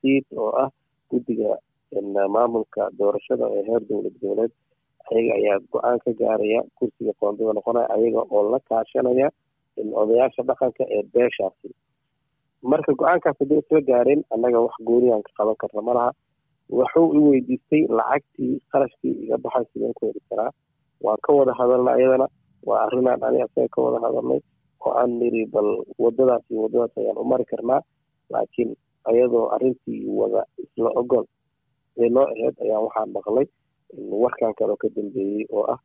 siid 0.00 0.24
oo 0.36 0.50
ah 0.64 0.68
guddiga 1.10 1.56
maamulka 2.34 2.82
doorashada 2.98 3.46
ee 3.56 3.62
heer 3.68 3.82
dowlad 3.88 4.14
goboleed 4.22 4.52
ayaga 5.10 5.32
ayaa 5.40 5.58
go'aan 5.72 5.98
ka 6.04 6.10
gaaraya 6.20 6.60
kursiga 6.78 7.12
qoondada 7.20 7.52
noqonaya 7.58 7.88
ayaga 7.96 8.22
oo 8.30 8.42
la 8.52 8.58
kaashanaya 8.70 9.28
odayaasha 10.02 10.42
dhaqanka 10.48 10.84
ee 10.96 11.02
beeshaasi. 11.14 11.68
Marka 12.70 12.92
go'aankaas 13.00 13.36
haddii 13.40 13.60
isla 13.62 13.80
gaareen 13.90 14.22
annaga 14.34 14.58
wax 14.64 14.74
gooniyaan 14.88 15.22
ka 15.26 15.30
qaban 15.38 15.56
karna 15.62 15.82
ma 15.88 15.92
laha. 15.98 16.10
Wuxuu 16.78 17.06
i 17.16 17.18
weydiistay 17.26 17.82
lacagtii 17.98 18.52
qarashkii 18.72 19.14
iga 19.24 19.36
baxay 19.44 19.64
sideen 19.72 19.94
ku 19.98 20.06
heli 20.06 20.20
karaa. 20.30 20.50
Waan 21.04 21.18
ka 21.26 21.32
wada 21.38 21.52
hadalna 21.60 21.90
ayadana 21.98 22.26
waa 22.68 22.80
arrinaan 22.86 23.22
ani 23.28 23.38
asaga 23.46 23.68
ka 23.74 23.80
wada 23.86 23.98
hadalnay 24.06 24.40
oo 24.84 24.92
aan 25.00 25.10
niri 25.20 25.42
bal 25.54 25.68
wadadaas 25.98 26.44
iyo 26.50 26.60
wadadaas 26.66 26.92
ayaan 26.98 27.18
u 27.22 27.24
mari 27.32 27.44
karnaa 27.52 27.80
laakiin 28.32 28.70
ayadoo 29.10 29.46
arrintii 29.54 30.00
wada 30.20 30.42
isla 30.64 30.90
ogol 31.00 31.24
ee 32.02 32.08
noo 32.14 32.26
aheyd 32.32 32.54
ayaan 32.64 32.84
waxaan 32.86 33.10
maqlay 33.16 33.46
warkan 34.22 34.52
kaleo 34.58 34.76
ka 34.82 34.88
dambeeyey 34.96 35.44
oo 35.56 35.64
ah 35.74 35.78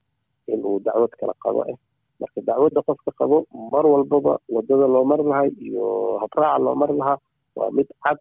in 0.54 0.60
uu 0.70 0.80
dacwad 0.86 1.14
kala 1.20 1.34
qabo 1.44 1.62
ah 1.72 1.78
marka 2.20 2.40
dacwadda 2.48 2.82
qofka 2.88 3.12
qabo 3.20 3.38
mar 3.74 3.86
walbaba 3.94 4.34
waddada 4.56 4.86
loo 4.96 5.04
mari 5.12 5.24
lahay 5.32 5.50
iyo 5.68 5.86
habraaca 6.22 6.60
loo 6.66 6.76
mari 6.82 6.94
lahaa 7.02 7.18
waa 7.58 7.72
mid 7.78 7.88
cad 8.04 8.18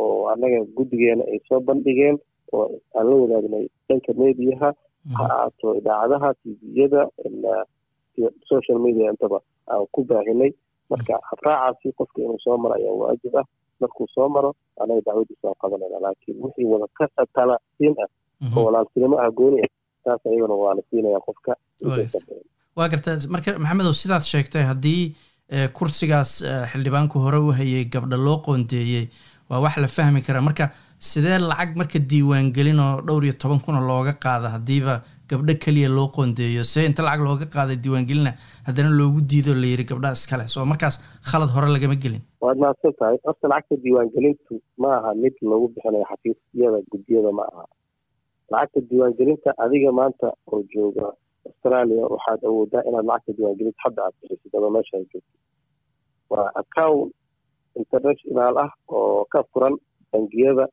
oo 0.00 0.28
annaga 0.32 0.60
guddigeena 0.76 1.24
ay 1.32 1.38
soo 1.48 1.60
bandhigeen 1.68 2.16
oo 2.52 2.66
aan 2.96 3.06
la 3.10 3.14
wadaagnay 3.22 3.64
dhanka 3.88 4.12
mediyaha 4.22 4.68
ha 5.16 5.24
ahaato 5.24 5.68
idaacadaha 5.80 6.28
tviyada 6.40 7.00
social 8.50 8.78
media 8.78 9.10
intaba 9.12 9.40
ku 9.92 10.04
baahinay. 10.04 10.52
Marka 10.90 11.14
habraacaasi 11.30 11.92
qofka 11.98 12.18
inuu 12.22 12.38
soo 12.44 12.56
maro 12.62 12.74
ayaa 12.74 12.94
waajib 13.02 13.36
ah. 13.40 13.44
Markuu 13.80 14.06
soo 14.14 14.28
maro 14.28 14.50
anaga 14.82 15.00
dacwadiisa 15.06 15.44
waan 15.48 15.58
qabanayna. 15.62 15.98
Laakiin 16.04 16.36
wixii 16.44 16.64
wada 16.72 16.86
talasiin 17.36 17.94
ah 18.04 18.08
oo 18.56 18.64
walaaltinimo 18.66 19.16
ah 19.24 19.30
gooni 19.30 19.58
ah 19.64 19.70
taas 20.04 20.20
ayagana 20.26 20.54
waa 20.62 20.74
la 20.74 20.82
siinaya 20.90 21.20
qofka 21.26 21.52
waa 22.76 22.88
garta 22.92 23.10
marka 23.34 23.58
maxamedow 23.58 23.92
sidaad 24.02 24.22
sheegtay 24.32 24.62
haddii 24.70 25.14
kursigaas 25.78 26.30
xildhibaanku 26.72 27.18
hore 27.24 27.38
u 27.46 27.52
hayay 27.58 27.84
gabdha 27.94 28.16
loo 28.26 28.38
qoondeeyey 28.46 29.04
waa 29.50 29.60
wax 29.64 29.76
la 29.84 29.88
fahmi 29.96 30.20
karaa. 30.26 30.40
Marka 30.48 30.64
sidee 30.98 31.38
lacag 31.50 31.76
marka 31.80 31.98
diiwaangelin 32.10 32.78
oo 32.86 33.00
dhowr 33.06 33.24
iyo 33.24 33.32
toban 33.42 33.60
kuna 33.64 33.80
looga 33.90 34.12
qaada 34.24 34.48
haddiiba 34.54 34.94
gabdho 35.30 35.54
keliya 35.64 35.88
loo 35.88 36.08
qoondeeyo. 36.16 36.62
See 36.72 36.84
inta 36.88 37.02
lacag 37.06 37.22
looga 37.26 37.46
qaaday 37.54 37.76
diiwaangelina 37.84 38.32
haddana 38.66 38.90
loogu 39.00 39.20
diido 39.30 39.52
la 39.62 39.66
yiri 39.72 39.84
gabdhaha 39.90 40.18
iskale 40.18 40.44
soo 40.54 40.64
markaas 40.72 40.96
khalad 41.30 41.50
hore 41.54 41.68
lagama 41.74 41.96
gelin. 42.04 42.22
Waad 42.44 42.58
mahadsan 42.64 42.92
tahay. 43.00 43.16
Horta 43.26 43.46
lacagta 43.52 43.76
diiwaangelintu 43.84 44.54
ma 44.82 44.90
aha 44.98 45.14
mid 45.22 45.34
lagu 45.50 45.66
bixinayo 45.74 46.04
xafiisyada 46.10 46.78
guddiyada 46.92 47.30
ma 47.38 47.44
aha. 47.52 47.64
Lacagta 48.52 48.80
diiwaangelinta 48.90 49.50
adiga 49.64 49.90
maanta 50.00 50.26
oo 50.52 50.62
jooga 50.74 51.06
australia 51.48 52.02
waxaad 52.14 52.40
awoodaa 52.48 52.82
inaad 52.88 53.06
lacagta 53.10 53.32
diiwaangelinta 53.36 53.80
hadda 53.86 54.00
aad 54.06 54.14
bixisid 54.20 54.52
ama 54.58 54.70
meesha 54.76 54.96
ay 54.98 55.06
joogto. 55.12 55.36
Waa 56.32 56.48
account 56.62 57.12
international 57.80 58.54
ah 58.64 58.70
oo 58.88 59.24
ka 59.32 59.40
furan 59.52 59.74
bangiyada 60.12 60.66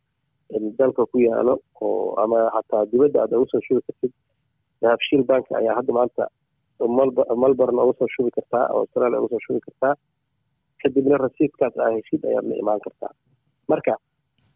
dalka 0.80 1.06
ku 1.12 1.18
yaalo 1.22 1.54
oo 1.82 2.16
ama 2.24 2.38
xataa 2.56 2.86
dibadda 2.92 3.18
aad 3.24 3.34
ugu 3.38 3.48
soo 3.52 3.62
shubi 3.68 3.82
kartid 3.88 4.12
dahabshiil 4.82 5.24
bank 5.32 5.46
ayaa 5.60 5.76
hadda 5.80 5.94
maanta 5.98 6.24
melbourne 7.44 7.82
uga 7.84 7.94
soo 8.00 8.08
shubi 8.16 8.32
kartaa 8.38 8.66
oo 8.74 8.80
australia 8.84 9.20
uga 9.20 9.30
soo 9.36 9.40
shubi 9.48 9.60
kartaa. 9.68 9.94
Kadibna 10.84 11.18
rasiidkaas 11.18 11.76
aa 11.84 11.90
heshid 11.96 12.26
ayaad 12.30 12.46
la 12.50 12.56
imaan 12.64 12.80
kartaa. 12.86 13.12
Marka 13.72 13.94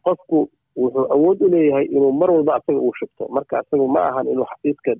qofku 0.07 0.39
wuxuu 0.81 1.05
awood 1.15 1.41
u 1.41 1.47
leeyahay 1.53 1.85
inuu 1.95 2.11
mar 2.21 2.31
walba 2.31 2.55
asaga 2.55 2.79
uu 2.79 2.93
shubto. 2.99 3.27
Marka 3.37 3.59
asaga 3.59 3.87
ma 3.95 4.01
ahan 4.09 4.27
inuu 4.33 4.45
xafiiska 4.51 4.91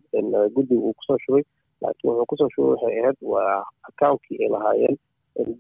guddiga 0.56 0.82
uu 0.88 0.94
ku 1.00 1.04
soo 1.08 1.18
shubay 1.26 1.44
laakiin 1.82 2.10
wuxuu 2.12 2.26
ku 2.32 2.36
soo 2.42 2.50
shubay 2.56 2.72
waxay 2.74 3.00
ahayd 3.00 3.18
waa 3.34 3.64
accountkii 3.90 4.38
ay 4.44 4.50
lahaayeen 4.56 4.98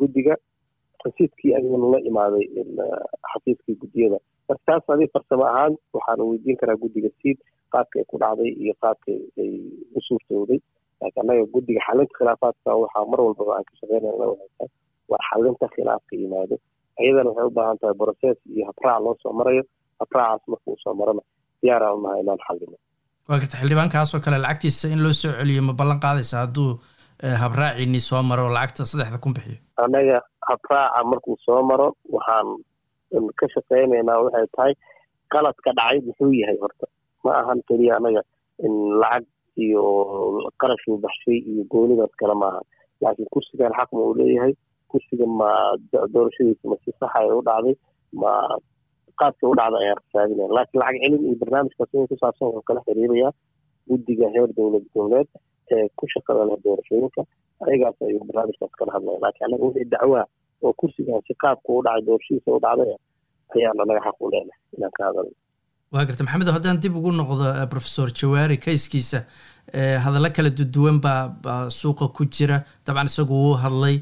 guddiga. 0.02 0.36
Rasiidkii 1.06 1.56
ayuuna 1.56 1.88
la 1.94 2.00
imaaday 2.10 2.46
xafiiskii 3.34 3.76
guddiyada. 3.82 4.18
Marka 4.50 4.64
taas 4.66 4.84
adi 4.96 5.08
farsamo 5.14 5.46
ahaan 5.46 5.74
waxaana 5.94 6.24
weydiin 6.30 6.58
karaa 6.62 6.76
guddiga 6.84 7.10
siid 7.22 7.40
qaabka 7.74 7.96
ay 8.02 8.06
ku 8.12 8.16
dhacday 8.24 8.52
iyo 8.64 8.74
qaabka 8.84 9.12
ay 9.44 9.52
u 9.98 10.00
suurtowday 10.08 10.60
laakiin 11.02 11.22
annaga 11.24 11.44
guddiga 11.54 11.82
xalinta 11.88 12.14
khilaafaadka 12.18 12.70
waxaa 12.84 13.06
mar 13.12 13.20
walbaba 13.26 13.52
aan 13.58 13.66
ka 13.70 13.74
shaqeynayna 13.82 14.26
waxay 14.32 14.50
tahay 14.58 14.70
waa 15.12 15.22
xalinta 15.30 15.66
khilaafka 15.76 16.14
yimaado. 16.22 16.56
Ayadana 17.00 17.30
waxay 17.32 17.48
u 17.52 17.56
baahan 17.58 17.78
tahay 17.82 17.96
brocess 18.02 18.38
iyo 18.54 18.64
habraac 18.70 19.00
loo 19.06 19.16
soo 19.24 19.34
marayo. 19.40 19.64
Habraacaas 20.02 20.44
marka 20.52 20.68
uu 20.72 20.80
soo 20.84 20.94
marana 21.00 21.22
diyaaraan 21.62 21.98
u 21.98 22.02
nahay 22.06 22.22
inaan 22.24 22.42
xallino 22.48 22.78
waa 23.30 23.40
garta 23.42 23.58
xildhibaankaasoo 23.62 24.20
kale 24.26 24.38
lacagtiisa 24.46 24.88
in 24.94 25.02
loo 25.06 25.14
soo 25.22 25.32
celiyo 25.40 25.62
ma 25.68 25.74
ballan 25.80 26.00
qaadaysa 26.06 26.36
hadduu 26.44 26.72
habraaciini 27.44 28.00
soo 28.10 28.22
maro 28.30 28.46
lacagta 28.56 28.86
saddexda 28.92 29.18
kun 29.24 29.34
bixiyo? 29.38 29.58
Annaga 29.84 30.18
habraaca 30.50 31.04
markuu 31.12 31.38
soo 31.46 31.62
maro 31.70 31.88
waxaan 32.16 32.48
ka 33.40 33.46
shaqeynaynaa 33.56 34.20
waxay 34.26 34.48
tahay 34.58 34.74
qaladka 35.34 35.70
dhacay 35.78 36.00
muxuu 36.08 36.32
yahay 36.42 36.58
horta 36.64 36.86
ma 37.24 37.32
ahan 37.42 37.60
keliya 37.68 37.96
annaga 37.98 38.22
in 38.66 38.74
lacag 39.02 39.26
iyo 39.66 39.82
qarashuu 40.62 40.98
baxshay 41.04 41.38
iyo 41.52 41.64
goonidaas 41.72 42.14
kale 42.22 42.34
maaha. 42.44 42.62
Laakiin 43.02 43.28
kursigan 43.34 43.74
xaq 43.80 43.90
ma 43.94 44.00
uu 44.08 44.14
leeyahay. 44.20 44.54
Kursiga 44.92 45.26
ma 45.40 45.50
doorashadiisa 46.14 46.66
ma 46.70 46.76
si 46.86 46.92
saxa 47.00 47.20
u 47.38 47.42
dhacday 47.48 47.76
ma 48.22 48.32
qaabka 49.20 49.46
u 49.52 49.56
dhacda 49.60 49.78
ayaan 49.84 49.98
rasaadinaya. 50.02 50.50
Laakiin 50.58 50.80
lacag 50.82 50.98
celin 51.04 51.24
iyo 51.28 51.36
barnaamijkaas 51.42 51.94
in 51.94 52.08
ku 52.08 52.16
saabsan 52.22 52.48
wuxuu 52.48 52.68
kala 52.68 52.82
xiriirayaa 52.88 53.32
guddiga 53.90 54.28
heer 54.34 54.50
dowlad 54.58 54.86
goboleed 54.94 55.28
ee 55.74 55.88
ku 55.98 56.06
shaqada 56.14 56.46
leh 56.50 56.58
doorashooyinka 56.66 57.22
ayagaas 57.68 57.98
ayuu 58.08 58.24
barnaamijkaas 58.30 58.74
kala 58.80 58.92
hadlaya. 58.96 59.20
Laakiin 59.24 59.46
annaga 59.48 59.66
wixii 59.68 59.90
dacwaa 59.94 60.26
oo 60.64 60.74
kursigaasi 60.80 61.34
qaabka 61.44 61.70
u 61.78 61.82
dhacay 61.86 62.02
doorashadiisa 62.08 62.50
u 62.58 62.60
dhacday 62.66 62.96
ayaan 63.56 63.82
annaga 63.84 64.02
xaq 64.08 64.18
u 64.26 64.30
leenahay 64.34 64.62
inaan 64.78 64.94
ka 64.98 65.04
hadalno 65.08 65.34
waa 65.94 66.06
garta 66.08 66.24
maxamed 66.26 66.50
haddaan 66.56 66.78
dib 66.84 66.96
ugu 67.00 67.12
noqdo 67.20 67.46
professor 67.74 68.08
jawaari 68.20 68.58
kayskiisa 68.66 69.20
hadallo 70.06 70.30
kala 70.36 70.50
duwan 70.76 70.98
baa 71.06 71.22
baa 71.46 71.70
suuqa 71.80 72.06
ku 72.18 72.24
jira. 72.36 72.58
Dabcan 72.86 73.10
isagu 73.12 73.34
wuu 73.44 73.56
hadlay. 73.64 73.96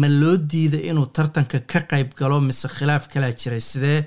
Ma 0.00 0.06
loo 0.20 0.36
diiday 0.50 0.82
inuu 0.90 1.06
tartanka 1.16 1.58
ka 1.72 1.80
qayb 1.90 2.10
galo 2.20 2.40
mise 2.48 2.66
khilaaf 2.76 3.04
kalaa 3.12 3.32
jiray? 3.40 3.60
Sidee 3.70 3.98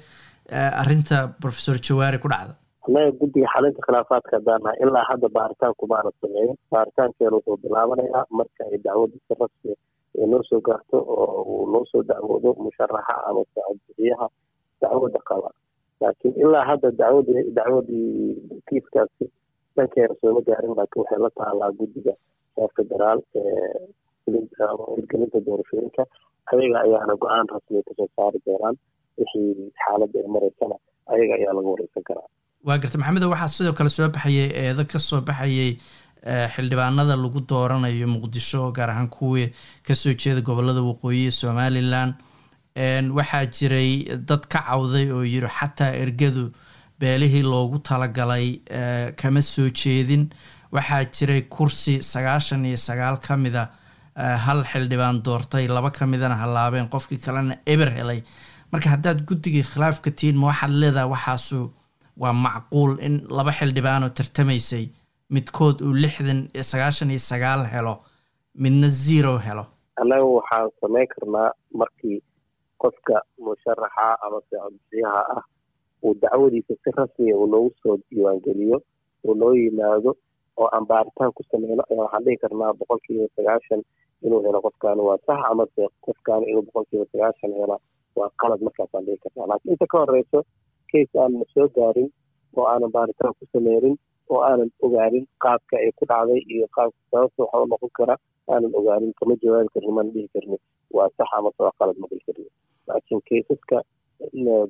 arrinta 0.82 1.18
professor 1.44 1.76
jawaari 1.88 2.18
ku 2.24 2.28
dhacda? 2.34 2.54
Annaga 2.88 3.12
guddiga 3.20 3.48
xalinta 3.54 3.82
khilaafaadka 3.86 4.34
haddaan 4.38 4.62
nahay 4.66 4.78
ilaa 4.84 5.06
hadda 5.12 5.28
baaritaanku 5.38 5.84
maana 5.92 6.10
sameeyin. 6.22 6.56
Baaritaankeenu 6.74 7.36
wuxuu 7.38 7.58
bilaabanayaa 7.64 8.24
marka 8.40 8.62
ay 8.72 8.78
dacwadda 8.86 9.18
si 9.28 9.34
rasmi 9.42 9.72
ay 10.20 10.26
noo 10.32 10.42
soo 10.50 10.60
gaarto 10.68 10.98
oo 11.16 11.28
uu 11.54 11.66
noo 11.74 11.84
soo 11.92 12.04
dacwoodo 12.10 12.50
musharaxa 12.66 13.16
ama 13.30 13.42
sacadbixiyaha 13.54 14.28
dacwadda 14.82 15.20
qaba 15.30 15.50
laakiin 16.04 16.34
ilaa 16.44 16.66
hadda 16.70 16.92
dacwadi 17.02 17.34
dacwadii 17.58 18.36
kiiskaasi 18.70 19.26
dhankeena 19.76 20.16
sooma 20.22 20.42
gaarin 20.50 20.76
laakiin 20.80 21.02
waxay 21.04 21.20
la 21.26 21.30
taalaa 21.40 21.72
guddiga 21.80 22.14
heer 22.58 22.72
federaal 22.78 23.20
ee 23.36 24.42
hirgelinta 24.96 25.40
doorashooyinka. 25.48 26.04
Ayaga 26.54 26.78
ayaana 26.86 27.14
go'aan 27.24 27.48
rasmiya 27.54 27.82
ka 27.88 27.94
soo 27.98 28.08
saari 28.16 28.40
doonaan 28.46 28.76
wixii 29.18 29.72
xaaladda 29.84 30.18
ay 30.24 30.28
maraysana 30.36 30.76
ayaga 31.14 31.34
ayaa 31.40 31.54
laga 31.58 31.70
wareysan 31.74 32.04
karaa. 32.10 32.28
Waa 32.68 32.78
garta 32.84 32.98
maxamedo 33.02 33.30
waxaa 33.34 33.54
sidoo 33.58 33.74
kale 33.80 33.90
soo 33.98 34.08
baxayay 34.16 34.50
eedo 34.64 34.84
ka 34.94 35.00
soo 35.08 35.22
baxayay 35.30 35.72
xildhibaanada 36.54 37.16
lagu 37.24 37.40
dooranayo 37.52 38.08
muqdisho 38.16 38.62
gaar 38.78 38.90
ahaan 38.94 39.10
kuwii 39.18 39.48
ka 39.88 39.94
soo 40.02 40.14
jeeda 40.22 40.42
gobollada 40.50 40.82
waqooyi 40.90 41.32
somalilan 41.32 42.14
waxaa 42.76 43.46
jiray 43.46 44.18
dad 44.28 44.48
ka 44.50 44.60
cawday 44.68 45.12
oo 45.12 45.24
yiri 45.24 45.48
xataa 45.48 45.94
ergadu 46.04 46.52
beelihii 47.00 47.44
loogu 47.44 47.80
talagalay 47.80 48.60
kama 49.16 49.42
soo 49.42 49.70
jeedin. 49.70 50.30
Waxaa 50.72 51.04
jiray 51.06 51.42
kursi 51.42 52.02
sagaashan 52.02 52.66
iyo 52.66 52.78
sagaal 52.78 53.18
ka 53.20 53.38
mida 53.38 53.70
hal 54.16 54.64
xildhibaan 54.72 55.22
doortay 55.24 55.68
laba 55.68 55.92
ka 55.92 56.06
midana 56.06 56.36
hallaabeen 56.36 56.90
qofkii 56.90 57.18
kalena 57.26 57.56
eber 57.68 57.90
helay. 57.98 58.24
Marka 58.72 58.90
haddaad 58.90 59.22
guddigii 59.28 59.64
khilaafka 59.64 60.10
tihiin 60.12 60.38
ma 60.38 60.48
waxaad 60.48 60.72
leedahay 60.82 61.10
waxaasu 61.14 61.72
waa 62.18 62.34
macquul 62.34 62.98
in 63.06 63.16
laba 63.30 63.52
xildhibaanoo 63.52 64.10
tartamaysay 64.18 64.86
midkood 65.30 65.82
uu 65.86 65.94
lixdan 65.94 66.50
sagaashan 66.72 67.10
iyo 67.12 67.20
sagaal 67.20 67.66
helo 67.74 67.96
midna 68.56 68.88
zero 68.90 69.38
helo. 69.38 69.66
Annaga 70.02 70.26
waxaan 70.38 70.70
samayn 70.82 71.08
karnaa 71.14 71.50
markii 71.80 72.18
qofka 72.84 73.16
musharaxa 73.46 74.08
ama 74.26 74.40
sicodbixiyaha 74.48 75.22
ah 75.38 75.44
uu 76.06 76.14
dacwadiisa 76.22 76.74
si 76.84 76.90
rasmiya 76.98 77.36
uu 77.42 77.48
noogu 77.54 77.72
soo 77.84 77.98
diiwaangeliyo 78.10 78.78
uu 79.28 79.36
noo 79.42 79.54
yimaado 79.62 80.12
oo 80.62 80.68
aan 80.76 80.86
baaritaan 80.92 81.32
ku 81.38 81.44
sameyno 81.52 81.84
ayaa 81.92 82.04
waxaan 82.06 82.24
dhihi 82.26 82.38
karnaa 82.44 82.74
boqolkiiba 82.80 83.28
sagaashan 83.36 83.82
inuu 84.26 84.42
helo 84.46 84.60
qofkaani 84.66 85.02
waa 85.10 85.20
sax 85.28 85.40
amase 85.52 85.84
qofkaani 86.06 86.46
inuu 86.52 86.64
boqolkiiba 86.68 87.06
sagaashan 87.12 87.54
hela 87.60 87.78
waa 88.20 88.30
qalad. 88.42 88.60
Markaasaan 88.68 89.06
dhihi 89.06 89.18
karnaa. 89.24 89.48
Laakiin 89.52 89.74
inta 89.74 89.86
ka 89.92 89.98
horeyso 90.04 90.40
case 90.92 91.16
aanna 91.24 91.46
soo 91.54 91.68
gaarin 91.78 92.10
oo 92.58 92.66
aanan 92.72 92.92
baaritaan 92.96 93.34
ku 93.40 93.46
sameynin 93.54 93.96
oo 94.30 94.42
aanan 94.50 94.70
ogaanin 94.86 95.26
qaabka 95.44 95.76
ay 95.84 95.92
ku 96.00 96.06
dhacday 96.12 96.42
iyo 96.54 96.68
qaabka 96.76 97.00
sababta 97.12 97.42
waxa 97.44 97.62
u 97.64 97.68
noqon 97.72 97.92
kara 97.98 98.16
aanan 98.54 98.72
ogaanin 98.80 99.14
kama 99.20 99.34
jawaabi 99.44 99.70
karni 99.74 99.92
mana 99.98 100.10
dhihi 100.16 100.28
karni 100.36 100.58
waa 100.98 101.10
sax 101.18 101.30
amase 101.38 101.60
waa 101.66 101.74
qalad 101.80 101.98
ma 102.02 102.08
dhihi 102.12 102.24
karni 102.28 102.46
laakiin 102.88 103.22
kaysaska 103.30 103.78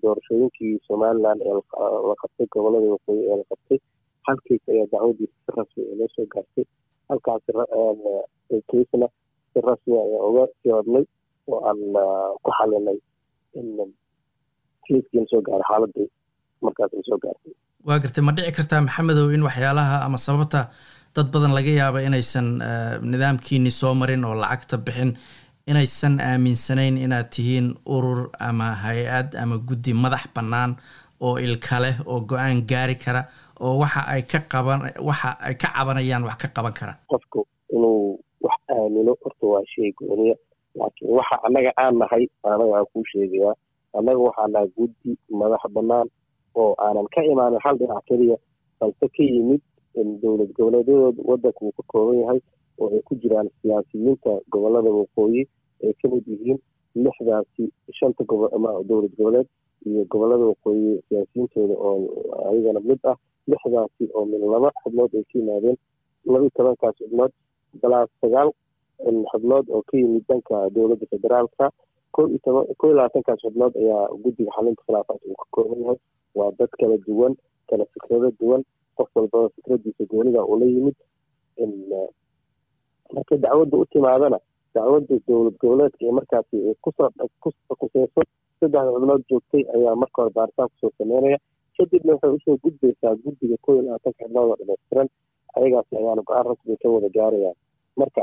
doorashooyinkii 0.03 0.73
somaliland 0.87 1.41
ee 1.47 1.53
la 2.09 2.15
qabtay 2.21 2.47
gobollada 2.55 2.87
waqooyi 2.95 3.23
ee 3.31 3.37
la 3.41 3.45
qabtay 3.51 3.79
hal 4.27 4.37
kays 4.47 4.63
ayaa 4.73 4.87
dacwadiisa 4.93 5.35
si 5.45 5.51
rasmi 5.57 5.81
ee 5.91 5.95
loo 5.99 6.09
soo 6.15 6.25
gaartay. 6.33 6.65
Halkaas 7.09 7.41
kaysna 8.71 9.07
si 9.53 9.59
rasmi 9.69 9.93
ayaa 10.05 10.23
uga 10.29 10.43
sii 10.61 10.71
hodnay 10.77 11.05
oo 11.51 11.59
aan 11.69 11.79
ku 12.43 12.49
xalinay 12.57 12.97
in 13.59 13.67
kayskiina 14.87 15.25
soo 15.31 15.41
gaaray 15.47 15.65
xaaladii 15.69 16.07
markaas 16.65 16.91
ay 16.97 17.03
soo 17.09 17.19
gaartay. 17.25 17.53
Waa 17.87 17.99
gartay 18.03 18.23
ma 18.27 18.31
dhici 18.37 18.51
kartaa 18.57 18.81
maxamedow 18.87 19.27
in 19.35 19.43
waxyaalaha 19.47 19.95
ama 20.05 20.17
sababta 20.27 20.61
dad 21.15 21.27
badan 21.33 21.53
laga 21.57 21.71
yaaba 21.81 21.99
inaysan 22.07 22.47
nidaamkiini 23.11 23.71
soo 23.79 23.93
marin 24.01 24.23
oo 24.29 24.35
lacagta 24.43 24.77
bixin 24.85 25.11
inaysan 25.67 26.19
aaminsanayn 26.19 26.97
inaad 26.97 27.29
tihiin 27.31 27.67
urur 27.95 28.29
ama 28.39 28.75
hay'ad 28.83 29.35
ama 29.43 29.57
guddi 29.57 29.93
madax 29.93 30.27
bannaan 30.35 30.75
oo 31.23 31.37
ilka 31.39 31.79
leh 31.79 31.95
oo 32.05 32.19
go'aan 32.29 32.61
gaari 32.67 32.95
kara 33.03 33.21
oo 33.63 33.79
waxa 33.79 34.01
ay 34.13 34.21
ka 34.31 34.39
qaban 34.51 34.81
waxa 34.99 35.29
ay 35.39 35.55
ka 35.55 35.67
cabanayaan 35.71 36.23
wax 36.27 36.35
ka 36.41 36.47
qaban 36.55 36.73
kara. 36.79 36.93
Qofku 37.07 37.47
inuu 37.71 38.19
wax 38.43 38.59
aamino 38.75 39.15
horta 39.23 39.45
waa 39.53 39.63
shay 39.71 39.91
gooniya 39.97 40.35
laakiin 40.75 41.11
waxa 41.17 41.35
annaga 41.47 41.71
aan 41.79 41.95
nahay 41.99 42.23
anaga 42.43 42.73
aan 42.77 42.85
kuu 42.93 43.03
sheegayaa 43.11 43.55
annaga 43.97 44.19
waxaa 44.27 44.47
nahay 44.53 44.67
guddi 44.77 45.11
madax 45.31 45.63
bannaan 45.75 46.07
oo 46.59 46.75
aanan 46.85 47.07
ka 47.15 47.23
imaanin 47.23 47.59
hal 47.63 47.75
dhinac 47.79 48.03
keliya 48.07 48.37
balse 48.79 49.05
ka 49.15 49.23
yimid 49.23 49.61
dowlad 50.21 50.51
goboleedyadooda 50.57 51.21
waddanka 51.29 51.59
uu 51.65 51.71
ka 51.77 51.83
kooban 51.87 52.19
yahay 52.19 52.39
oo 52.79 52.89
ay 52.95 53.01
ku 53.07 53.15
jiraan 53.15 53.49
siyaasiyiinta 53.61 54.31
gobollada 54.51 54.89
waqooyi 54.99 55.41
ay 55.83 55.93
ka 56.01 56.07
mid 56.13 56.25
yihiin 56.27 56.59
lixdaasi 56.95 57.63
shanta 57.99 58.23
dowlad 58.29 59.11
goboleed 59.17 59.47
iyo 59.85 60.05
gobollada 60.11 60.45
waqooyi 60.51 61.01
siyaasiyiintooda 61.09 61.75
oo 61.87 61.95
ayagana 62.49 62.79
mid 62.79 62.99
ah 63.11 63.17
lixdaasi 63.47 64.03
oo 64.13 64.25
min 64.25 64.41
laba 64.53 64.69
xubnood 64.83 65.11
ay 65.15 65.23
ka 65.23 65.39
yimaadeen. 65.39 65.77
Laba 66.25 66.39
iyo 66.45 66.49
tobankaas 66.57 66.95
xubnood 66.99 67.31
balaas 67.81 68.09
sagaal 68.21 68.49
xubnood 69.31 69.65
oo 69.69 69.81
ka 69.87 69.97
yimid 69.97 70.23
dhanka 70.29 70.69
dowladda 70.75 71.05
federaalka. 71.11 71.65
Ko 72.15 72.27
iyo 72.29 72.39
toban 72.45 72.65
ko 72.77 72.83
iyo 72.87 72.95
labaatankaas 72.95 73.39
xubnood 73.43 73.73
ayaa 73.81 74.07
guddiga 74.23 74.51
xalinta 74.55 74.81
khilaafaad 74.85 75.19
uu 75.27 75.35
ka 75.41 75.45
kooban 75.51 75.79
yahay. 75.83 75.99
Waa 76.35 76.51
dad 76.59 76.71
kala 76.79 76.97
duwan 77.07 77.33
kala 77.69 77.85
fikrado 77.93 78.31
duwan 78.39 78.61
qof 78.97 79.09
walbaba 79.15 79.49
fikradiisa 79.55 80.03
goonida 80.09 80.45
ula 80.45 80.65
yimid 80.65 80.95
markay 83.15 83.37
dacwadda 83.37 83.77
u 83.77 83.85
timaadana 83.85 84.39
dacwadda 84.75 85.15
dowlad 85.27 85.55
goboleedka 85.61 86.03
ee 86.07 86.11
markaasi 86.19 86.55
ku 86.83 86.89
soo 86.97 87.09
kuseyso 87.81 88.21
saddexda 88.59 88.91
xubnood 88.93 89.23
joogtay 89.29 89.63
ayaa 89.75 89.95
marka 90.01 90.21
hore 90.21 90.33
baaritaan 90.37 90.69
ku 90.69 90.75
soo 90.81 90.91
sameynaya. 90.97 91.37
Kadibna 91.77 92.13
waxay 92.13 92.31
u 92.35 92.39
soo 92.45 92.57
gudbaysaa 92.63 93.15
guddiga 93.23 93.57
ko 93.65 93.69
iyo 93.73 93.81
labaatanka 93.81 94.23
xubnood 94.23 94.49
oo 94.49 94.55
dhamaystiran 94.59 95.07
ayagaasi 95.57 95.93
ayaana 95.99 96.21
go'aan 96.27 96.45
rasmi 96.49 96.77
ka 96.81 96.87
wada 96.89 97.09
gaarayaan. 97.17 97.55
Marka 97.99 98.21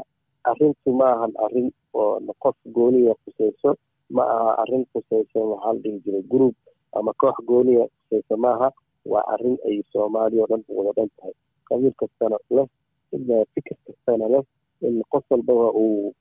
arrintu 0.50 0.90
ma 1.00 1.06
ahan 1.14 1.32
arrin 1.44 1.68
oo 1.94 2.20
qof 2.42 2.56
gooniya 2.76 3.14
kuseyso 3.24 3.70
ma 4.16 4.22
aha 4.36 4.52
arrin 4.62 4.84
kuseyso 4.92 5.38
waxaa 5.50 5.72
la 5.72 5.78
dhihi 5.82 5.98
jiray 6.04 6.22
group 6.32 6.54
ama 6.98 7.12
koox 7.20 7.36
gooniya 7.50 7.84
kuseyso 7.96 8.36
maaha 8.36 8.68
waa 9.12 9.24
arrin 9.34 9.56
ay 9.68 9.82
soomaaliya 9.92 10.42
oo 10.44 10.48
dhan 10.50 10.62
wada 10.78 10.92
dhan 10.98 11.10
tahay. 11.16 11.34
Qabiil 11.68 11.94
kastana 12.00 12.36
leh 12.56 12.66
fikir 13.54 13.76
kastana 13.86 14.26
leh 14.34 14.42
in 14.86 15.02
qof 15.12 15.24
walbaba 15.30 15.68
uu 15.82 16.12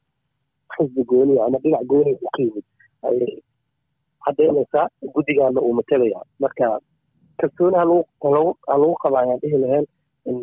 xisbi 0.73 1.03
gooniya 1.11 1.45
ama 1.45 1.57
dhinac 1.63 1.83
gooniya 1.91 2.17
u 2.25 2.29
ka 2.35 2.39
yimid 2.43 2.65
ayay 3.09 3.33
caddeynaysaa 4.25 4.85
guddigaana 5.13 5.59
uu 5.61 5.73
matalaya 5.79 6.19
marka 6.43 6.67
kalsooni 7.39 7.77
ha 7.79 7.85
lagu 7.85 8.95
qaba 9.03 9.17
ayaan 9.23 9.39
dhihi 9.43 9.57
lahayn 9.63 9.85
in 10.29 10.37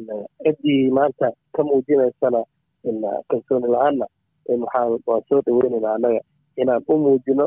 ciddii 0.45 0.91
maanta 0.99 1.29
ka 1.55 1.61
muujinaysana 1.69 2.41
in 2.89 2.99
kalsooni 3.31 3.69
la'aanna 3.75 4.07
waxaan 4.49 4.99
waan 5.09 5.23
soo 5.29 5.41
dhaweynaynaa 5.47 5.95
annaga 5.99 6.21
inaan 6.63 6.83
u 6.89 6.95
muujino 7.05 7.47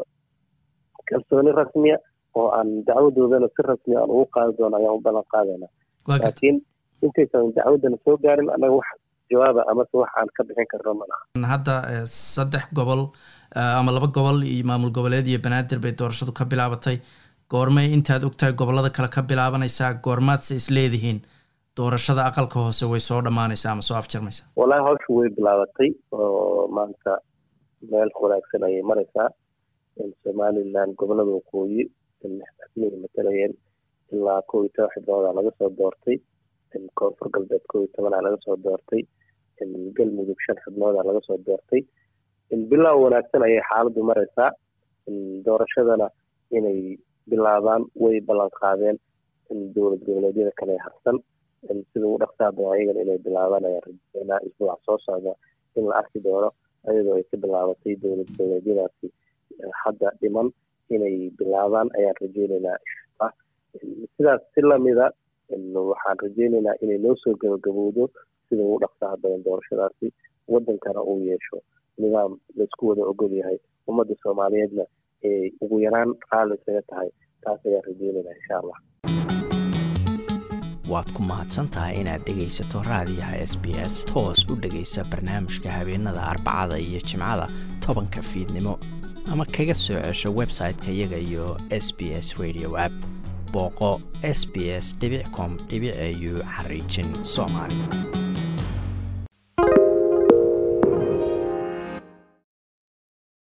kalsooni 1.09 1.51
rasmiya 1.59 1.97
oo 2.39 2.47
aan 2.57 2.69
dacwadoodana 2.87 3.47
si 3.55 3.61
rasmi 3.69 3.95
aan 3.95 4.09
ugu 4.13 4.25
qaadi 4.35 4.53
doono 4.57 4.77
ayaan 4.77 4.95
u 4.97 5.01
ballan 5.05 5.25
qaadayna 5.33 5.67
laakiin 6.07 6.57
intaysan 7.05 7.53
dacwaddana 7.55 7.97
soo 8.05 8.17
gaarin 8.23 8.49
annaga 8.55 8.75
wax 8.79 8.87
jawaaba 9.31 9.61
amase 9.71 9.95
wax 10.01 10.11
aan 10.19 10.29
ka 10.37 10.43
bixin 10.49 10.67
karno 10.73 10.93
ma 10.99 11.05
laha. 11.11 11.23
Hadda 11.53 11.73
saddex 12.05 12.65
gobol 12.79 13.01
ama 13.79 13.91
laba 13.95 14.07
gobol 14.17 14.43
iyo 14.43 14.63
maamul 14.69 14.91
goboleed 14.97 15.27
iyo 15.27 15.39
banaadir 15.45 15.79
bay 15.85 15.91
doorashadu 15.99 16.31
ka 16.39 16.45
bilaabatay. 16.51 16.97
Goormay 17.51 17.87
intaad 17.97 18.23
ogtahay 18.29 18.53
gobollada 18.61 18.89
kale 18.97 19.09
ka 19.15 19.21
bilaabanaysaa 19.29 19.93
goormaadse 20.05 20.55
is 20.61 20.67
leedihiin. 20.77 21.19
Doorashada 21.77 22.21
aqalka 22.29 22.59
hoose 22.65 22.85
way 22.91 22.99
soo 23.09 23.21
dhammaanaysaa 23.25 23.71
ama 23.71 23.81
soo 23.89 23.97
afjarmaysaa? 24.01 24.45
Wallaahi 24.59 24.83
hawsha 24.87 25.09
way 25.17 25.29
bilaabatay 25.37 25.89
oo 26.11 26.67
maanta 26.77 27.11
meel 27.91 28.09
wanaagsan 28.23 28.63
ayay 28.69 28.83
maraysaa. 28.91 29.29
Somaliland 30.23 30.93
gobollada 30.99 31.31
waqooyi 31.37 31.83
madaxweyne 32.23 32.97
matalayeen 33.03 33.53
ilaa 34.13 34.41
kow 34.51 34.61
iyo 34.63 34.71
toban 34.75 34.91
xibnoodaa 34.93 35.33
laga 35.37 35.51
soo 35.59 35.69
doortay 35.79 36.17
koonfur 36.99 37.29
galbeed 37.35 37.63
kow 37.71 37.79
iyo 37.81 37.89
tobanaa 37.95 38.21
laga 38.25 38.37
soo 38.45 38.55
doortay 38.65 39.01
galmudug 39.97 40.39
shan 40.45 40.57
xibnoodaa 40.63 41.03
laga 41.09 41.21
soo 41.27 41.37
doortay. 41.47 41.81
Bilow 42.71 42.95
wanaagsan 43.05 43.43
ayay 43.47 43.61
xaaladdu 43.69 44.01
maraysaa. 44.09 44.49
Doorashadana 45.45 46.07
inay 46.57 46.97
bilaabaan 47.29 47.83
way 48.03 48.19
ballan 48.29 48.49
qaadeen. 48.61 48.97
Dowlad 49.75 50.01
goboleedyada 50.05 50.51
kale 50.59 50.75
harsan 50.85 51.17
sida 51.91 52.05
ugu 52.07 52.17
dhaqsaa 52.23 52.51
badan 52.57 52.73
ayagana 52.75 52.99
inay 53.05 53.19
bilaabaan 53.25 53.65
ayaan 53.69 53.83
rajeynaa 53.87 54.39
isbuuca 54.47 54.75
soo 54.85 54.97
socda 55.05 55.33
in 55.77 55.85
la 55.89 55.95
arki 56.01 56.19
doono 56.25 56.49
ayadoo 56.89 57.15
ay 57.19 57.23
ka 57.31 57.37
bilaabatay 57.43 57.93
dowlad 58.03 58.29
goboleedyadaasi. 58.37 59.07
Hadda 59.83 60.07
dhiman 60.21 60.47
inay 60.95 61.15
bilaabaan 61.39 61.89
ayaan 61.97 62.17
rajeyneynaa 62.23 62.77
inshaa 62.85 63.29
sidaas 64.15 64.41
si 64.53 64.61
lamida 64.69 65.05
waxaan 65.53 66.17
rajeyneynaa 66.23 66.75
inay 66.81 66.97
noo 66.97 67.15
soo 67.23 67.33
gabagabowdo 67.41 68.09
sida 68.49 68.63
ugu 68.63 68.79
dhaqsaha 68.83 69.17
badan 69.21 69.43
doorashadaasi. 69.43 70.13
Waddankana 70.47 71.01
uu 71.03 71.19
yeesho 71.29 71.57
nidaam 71.97 72.39
la 72.55 72.63
isku 72.63 72.87
wada 72.89 73.01
ogol 73.11 73.31
yahay 73.39 73.57
ummadda 73.87 74.15
soomaaliyeedna 74.23 74.83
ay 75.23 75.51
ugu 75.61 75.79
yaraan 75.79 76.15
raalli 76.31 76.55
isaga 76.61 76.81
tahay. 76.89 77.09
Taas 77.43 77.59
ayaan 77.65 77.83
rajeyneynaa 77.87 78.35
insha 78.39 78.55
allah 78.61 78.77
waad 80.89 81.09
ku 81.13 81.21
mahadsantahay 81.31 82.01
inaad 82.01 82.23
dhegaysato 82.27 82.81
raadiyaha 82.89 83.37
s 83.51 83.53
b 83.63 83.65
s. 83.91 84.05
Toos 84.13 84.39
u 84.51 84.55
dhegaysa 84.63 85.03
barnaamijka 85.11 85.69
habeenada 85.71 86.21
arbacada 86.31 86.77
iyo 86.79 86.99
jimcada 87.09 87.45
tobanka 87.85 88.21
fiidnimo. 88.21 88.79
Ama 89.31 89.45
kaga 89.45 89.73
soo 89.75 89.99
cesho 90.01 90.29
website-ka 90.41 90.89
iyaga 90.91 91.17
iyo 91.17 91.45
s 91.69 91.93
b 91.97 92.09
s 92.25 92.27
radio 92.41 92.73
app 92.85 92.93
booqo 93.53 94.01
s 94.23 94.45
b 94.53 94.55
s 94.79 94.95
com 95.35 95.57
au 95.69 96.43
xariijin 96.55 97.09
soomaali 97.23 98.28